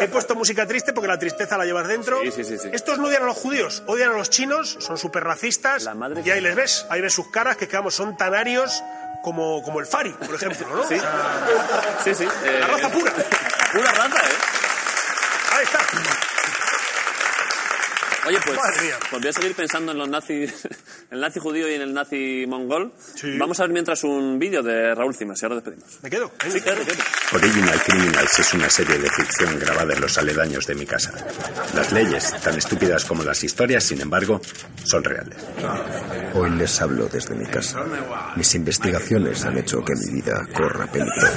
He 0.00 0.08
puesto 0.08 0.34
música 0.34 0.66
triste 0.66 0.92
porque 0.92 1.06
la 1.06 1.18
tristeza 1.18 1.56
la 1.56 1.64
llevas 1.64 1.86
dentro. 1.86 2.20
Sí, 2.22 2.32
sí, 2.32 2.58
sí. 2.58 2.68
Estos 2.72 2.98
no 2.98 3.06
odian 3.06 3.22
a 3.22 3.26
los 3.26 3.36
judíos, 3.36 3.82
odian 3.86 4.10
a 4.10 4.14
los 4.14 4.28
chinos, 4.30 4.76
son 4.80 4.98
súper 4.98 5.22
racistas. 5.22 5.84
La 5.84 5.94
madre 5.94 6.22
y 6.24 6.30
ahí 6.30 6.40
les 6.40 6.56
ves, 6.56 6.86
ahí 6.90 7.00
ves 7.00 7.12
sus 7.12 7.30
caras 7.30 7.56
que, 7.56 7.66
digamos, 7.66 7.94
son 7.94 8.16
tan 8.16 8.34
arios 8.34 8.82
como, 9.22 9.62
como 9.62 9.80
el 9.80 9.86
Fari, 9.86 10.10
por 10.10 10.34
ejemplo, 10.34 10.66
¿no? 10.68 10.82
Sí. 10.88 10.98
Sea, 10.98 11.82
Sí, 12.04 12.14
sí. 12.14 12.24
eh, 12.44 12.58
la 12.60 12.66
raza 12.66 12.88
pura. 12.90 13.12
Pura 13.72 13.92
raza, 13.92 14.16
¿eh? 14.16 14.38
Ahí 15.56 15.64
está. 15.64 15.78
Oye, 18.26 18.38
pues, 18.44 18.58
pues 19.10 19.22
voy 19.22 19.28
a 19.28 19.32
seguir 19.32 19.54
pensando 19.54 19.92
en 19.92 19.98
los 19.98 20.08
nazis, 20.08 20.52
el 21.10 21.20
nazi 21.20 21.40
judío 21.40 21.68
y 21.68 21.74
en 21.74 21.82
el 21.82 21.94
nazi 21.94 22.44
mongol. 22.46 22.92
Sí. 23.14 23.36
Vamos 23.38 23.58
a 23.60 23.64
ver 23.64 23.72
mientras 23.72 24.04
un 24.04 24.38
vídeo 24.38 24.62
de 24.62 24.94
Raúl 24.94 25.14
Cimas 25.14 25.40
y 25.40 25.44
ahora 25.44 25.56
despedimos. 25.56 25.98
Me 26.02 26.10
quedo. 26.10 26.30
Sí, 26.48 26.60
quédate. 26.60 26.92
Original 27.32 27.82
Criminals 27.82 28.38
es 28.38 28.54
una 28.54 28.68
serie 28.68 28.98
de 28.98 29.10
ficción 29.10 29.58
grabada 29.58 29.94
en 29.94 30.00
los 30.00 30.18
aledaños 30.18 30.66
de 30.66 30.74
mi 30.74 30.86
casa. 30.86 31.12
Las 31.74 31.92
leyes, 31.92 32.34
tan 32.42 32.56
estúpidas 32.56 33.04
como 33.04 33.22
las 33.22 33.42
historias, 33.42 33.84
sin 33.84 34.00
embargo, 34.00 34.40
son 34.84 35.02
reales. 35.02 35.38
Hoy 36.34 36.50
les 36.50 36.80
hablo 36.80 37.06
desde 37.06 37.34
mi 37.34 37.46
casa. 37.46 37.84
Mis 38.36 38.54
investigaciones 38.54 39.44
han 39.44 39.56
hecho 39.58 39.84
que 39.84 39.94
mi 39.94 40.20
vida 40.20 40.46
corra 40.54 40.86
peligro. 40.86 41.28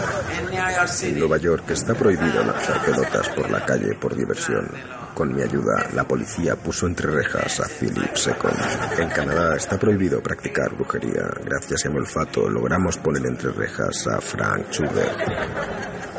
En 1.01 1.19
Nueva 1.19 1.37
York 1.37 1.69
está 1.69 1.93
prohibido 1.93 2.43
lanzar 2.43 2.83
pelotas 2.85 3.29
por 3.29 3.49
la 3.49 3.65
calle 3.65 3.93
por 3.95 4.15
diversión. 4.15 4.69
Con 5.13 5.33
mi 5.33 5.43
ayuda, 5.43 5.89
la 5.93 6.07
policía 6.07 6.55
puso 6.55 6.87
entre 6.87 7.11
rejas 7.11 7.59
a 7.59 7.67
Philip 7.67 8.15
Second. 8.15 8.55
En 8.97 9.09
Canadá 9.09 9.55
está 9.55 9.77
prohibido 9.77 10.21
practicar 10.23 10.73
brujería. 10.75 11.29
Gracias 11.45 11.85
a 11.85 11.89
mi 11.89 11.97
olfato 11.97 12.49
logramos 12.49 12.97
poner 12.97 13.25
entre 13.27 13.51
rejas 13.51 14.07
a 14.07 14.19
Frank 14.19 14.71
Schubert. 14.71 15.19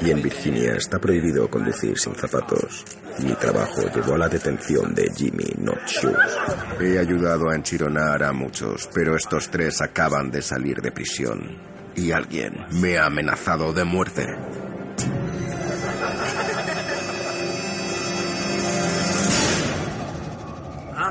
Y 0.00 0.10
en 0.10 0.22
Virginia 0.22 0.74
está 0.74 1.00
prohibido 1.00 1.48
conducir 1.50 1.98
sin 1.98 2.14
zapatos. 2.14 2.84
Mi 3.18 3.32
trabajo 3.34 3.82
llevó 3.94 4.14
a 4.14 4.18
la 4.18 4.28
detención 4.28 4.94
de 4.94 5.10
Jimmy 5.16 5.52
Not 5.58 5.86
Shoes. 5.86 6.38
He 6.80 6.98
ayudado 6.98 7.48
a 7.48 7.56
enchironar 7.56 8.22
a 8.22 8.32
muchos, 8.32 8.88
pero 8.94 9.16
estos 9.16 9.50
tres 9.50 9.80
acaban 9.80 10.30
de 10.30 10.42
salir 10.42 10.80
de 10.80 10.92
prisión. 10.92 11.58
Y 11.96 12.12
alguien 12.12 12.54
me 12.72 12.98
ha 12.98 13.06
amenazado 13.06 13.72
de 13.72 13.84
muerte. 13.84 14.26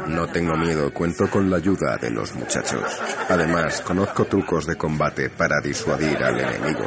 No 0.07 0.27
tengo 0.27 0.55
miedo, 0.57 0.93
cuento 0.93 1.29
con 1.29 1.49
la 1.49 1.57
ayuda 1.57 1.97
de 1.97 2.11
los 2.11 2.33
muchachos. 2.35 2.83
Además, 3.29 3.81
conozco 3.81 4.25
trucos 4.25 4.65
de 4.65 4.75
combate 4.75 5.29
para 5.29 5.61
disuadir 5.61 6.17
al 6.23 6.39
enemigo. 6.39 6.85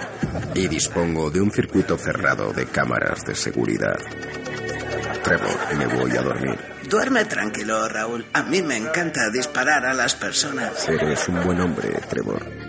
Y 0.55 0.69
dispongo 0.69 1.31
de 1.31 1.41
un 1.41 1.51
circuito 1.51 1.97
cerrado 1.97 2.53
de 2.53 2.67
cámaras 2.67 3.25
de 3.25 3.35
seguridad. 3.35 3.97
Trevor, 5.23 5.77
me 5.77 5.87
voy 5.87 6.11
a 6.17 6.23
dormir. 6.23 6.59
Duerme 6.89 7.25
tranquilo, 7.25 7.89
Raúl. 7.89 8.27
A 8.33 8.43
mí 8.43 8.63
me 8.63 8.77
encanta 8.77 9.31
disparar 9.31 9.87
a 9.87 9.95
las 9.95 10.15
personas. 10.15 10.89
Eres 10.89 11.29
un 11.29 11.43
buen 11.43 11.61
hombre, 11.61 11.89
Trevor. 12.09 12.66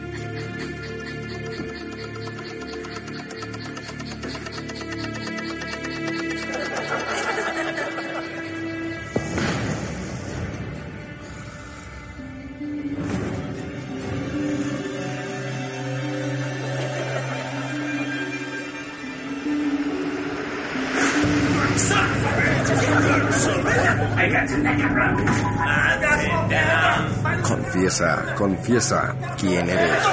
Confiesa, 28.68 29.16
quién 29.40 29.70
eres. 29.70 30.04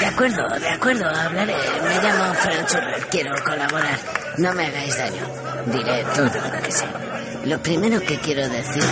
De 0.00 0.06
acuerdo, 0.06 0.48
de 0.58 0.68
acuerdo, 0.70 1.06
hablaré. 1.06 1.54
Me 1.82 2.02
llamo 2.02 2.32
Frank 2.32 2.68
Schurrer, 2.70 3.06
quiero 3.10 3.34
colaborar. 3.44 3.98
No 4.38 4.54
me 4.54 4.64
hagáis 4.64 4.96
daño. 4.96 5.22
Diré 5.66 6.04
todo 6.14 6.24
lo 6.24 6.62
que 6.62 6.72
sé. 6.72 6.86
Lo 7.44 7.58
primero 7.58 8.00
que 8.00 8.18
quiero 8.20 8.48
decir... 8.48 8.82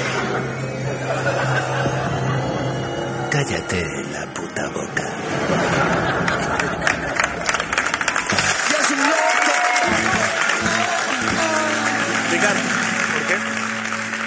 Cállate 3.31 3.87
la 4.13 4.27
puta 4.35 4.69
boca. 4.69 5.11
Ricardo, 12.31 12.61
¿por 13.15 13.27
qué? 13.27 13.35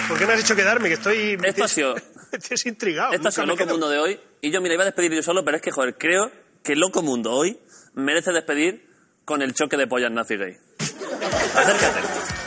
¿Por 0.07 0.17
qué 0.17 0.25
me 0.25 0.33
has 0.33 0.39
hecho 0.39 0.55
quedarme? 0.55 0.87
Que 0.87 0.95
estoy... 0.95 1.37
Esto 1.43 1.63
ha 1.63 1.67
sido, 1.67 1.95
Me 2.41 2.41
tienes 2.41 2.65
intrigado. 2.65 3.13
esto 3.13 3.27
ha 3.27 3.31
sido 3.31 3.45
nunca 3.47 3.65
me 3.65 3.71
Loco 3.71 3.79
quedo. 3.79 3.87
Mundo 3.87 3.89
de 3.89 3.99
hoy. 3.99 4.19
Y 4.41 4.51
yo, 4.51 4.61
mira, 4.61 4.73
iba 4.75 4.83
a 4.83 4.85
despedir 4.85 5.11
yo 5.13 5.23
solo, 5.23 5.43
pero 5.43 5.57
es 5.57 5.63
que, 5.63 5.71
joder, 5.71 5.95
creo 5.97 6.31
que 6.63 6.75
Loco 6.75 7.01
Mundo 7.01 7.31
hoy 7.31 7.59
merece 7.95 8.31
despedir 8.31 8.87
con 9.25 9.41
el 9.41 9.53
choque 9.53 9.75
de 9.77 9.87
pollas 9.87 10.11
nazi 10.11 10.37
gay? 10.37 10.55
Acércate. 10.79 11.99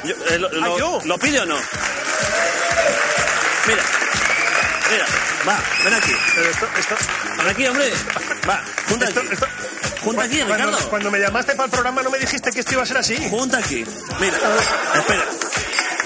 Yo- 0.05 0.15
eh, 0.31 0.39
lo, 0.39 0.49
lo- 0.51 0.75
¿Ah, 0.75 0.79
yo? 0.79 1.01
¿Lo 1.05 1.19
pide 1.19 1.41
o 1.41 1.47
no? 1.47 1.57
Mira. 3.67 3.83
Mira. 4.91 5.07
Va, 5.49 5.59
ven 5.85 5.95
aquí. 5.95 6.13
Pero 6.35 6.51
esto, 6.51 6.67
esto, 6.79 6.95
Ven 7.39 7.49
aquí, 7.49 7.67
hombre. 7.67 7.91
Va, 8.49 8.65
junta 8.89 9.07
esto, 9.09 9.21
aquí. 9.21 9.29
esto- 9.33 9.47
Junta 10.03 10.23
aquí, 10.23 10.39
cuando, 10.39 10.55
Ricardo. 10.57 10.89
cuando 10.91 11.11
me 11.11 11.19
llamaste 11.19 11.53
para 11.55 11.65
el 11.67 11.71
programa 11.71 12.03
no 12.03 12.11
me 12.11 12.19
dijiste 12.19 12.51
que 12.53 12.61
esto 12.61 12.73
iba 12.73 12.83
a 12.83 12.87
ser 12.87 12.97
así. 12.97 13.17
Junta 13.29 13.59
aquí. 13.59 13.85
Mira. 14.19 14.37
Espera. 14.95 15.25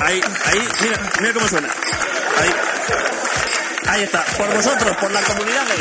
Ahí, 0.01 0.21
ahí. 0.47 0.69
Mira, 0.83 1.13
mira 1.21 1.33
cómo 1.35 1.47
suena. 1.49 1.69
Ahí. 2.39 2.51
Ahí 3.87 4.03
está. 4.03 4.25
Por 4.37 4.53
vosotros, 4.55 4.97
por 4.97 5.11
la 5.13 5.21
comunidad 5.23 5.67
gay. 5.69 5.81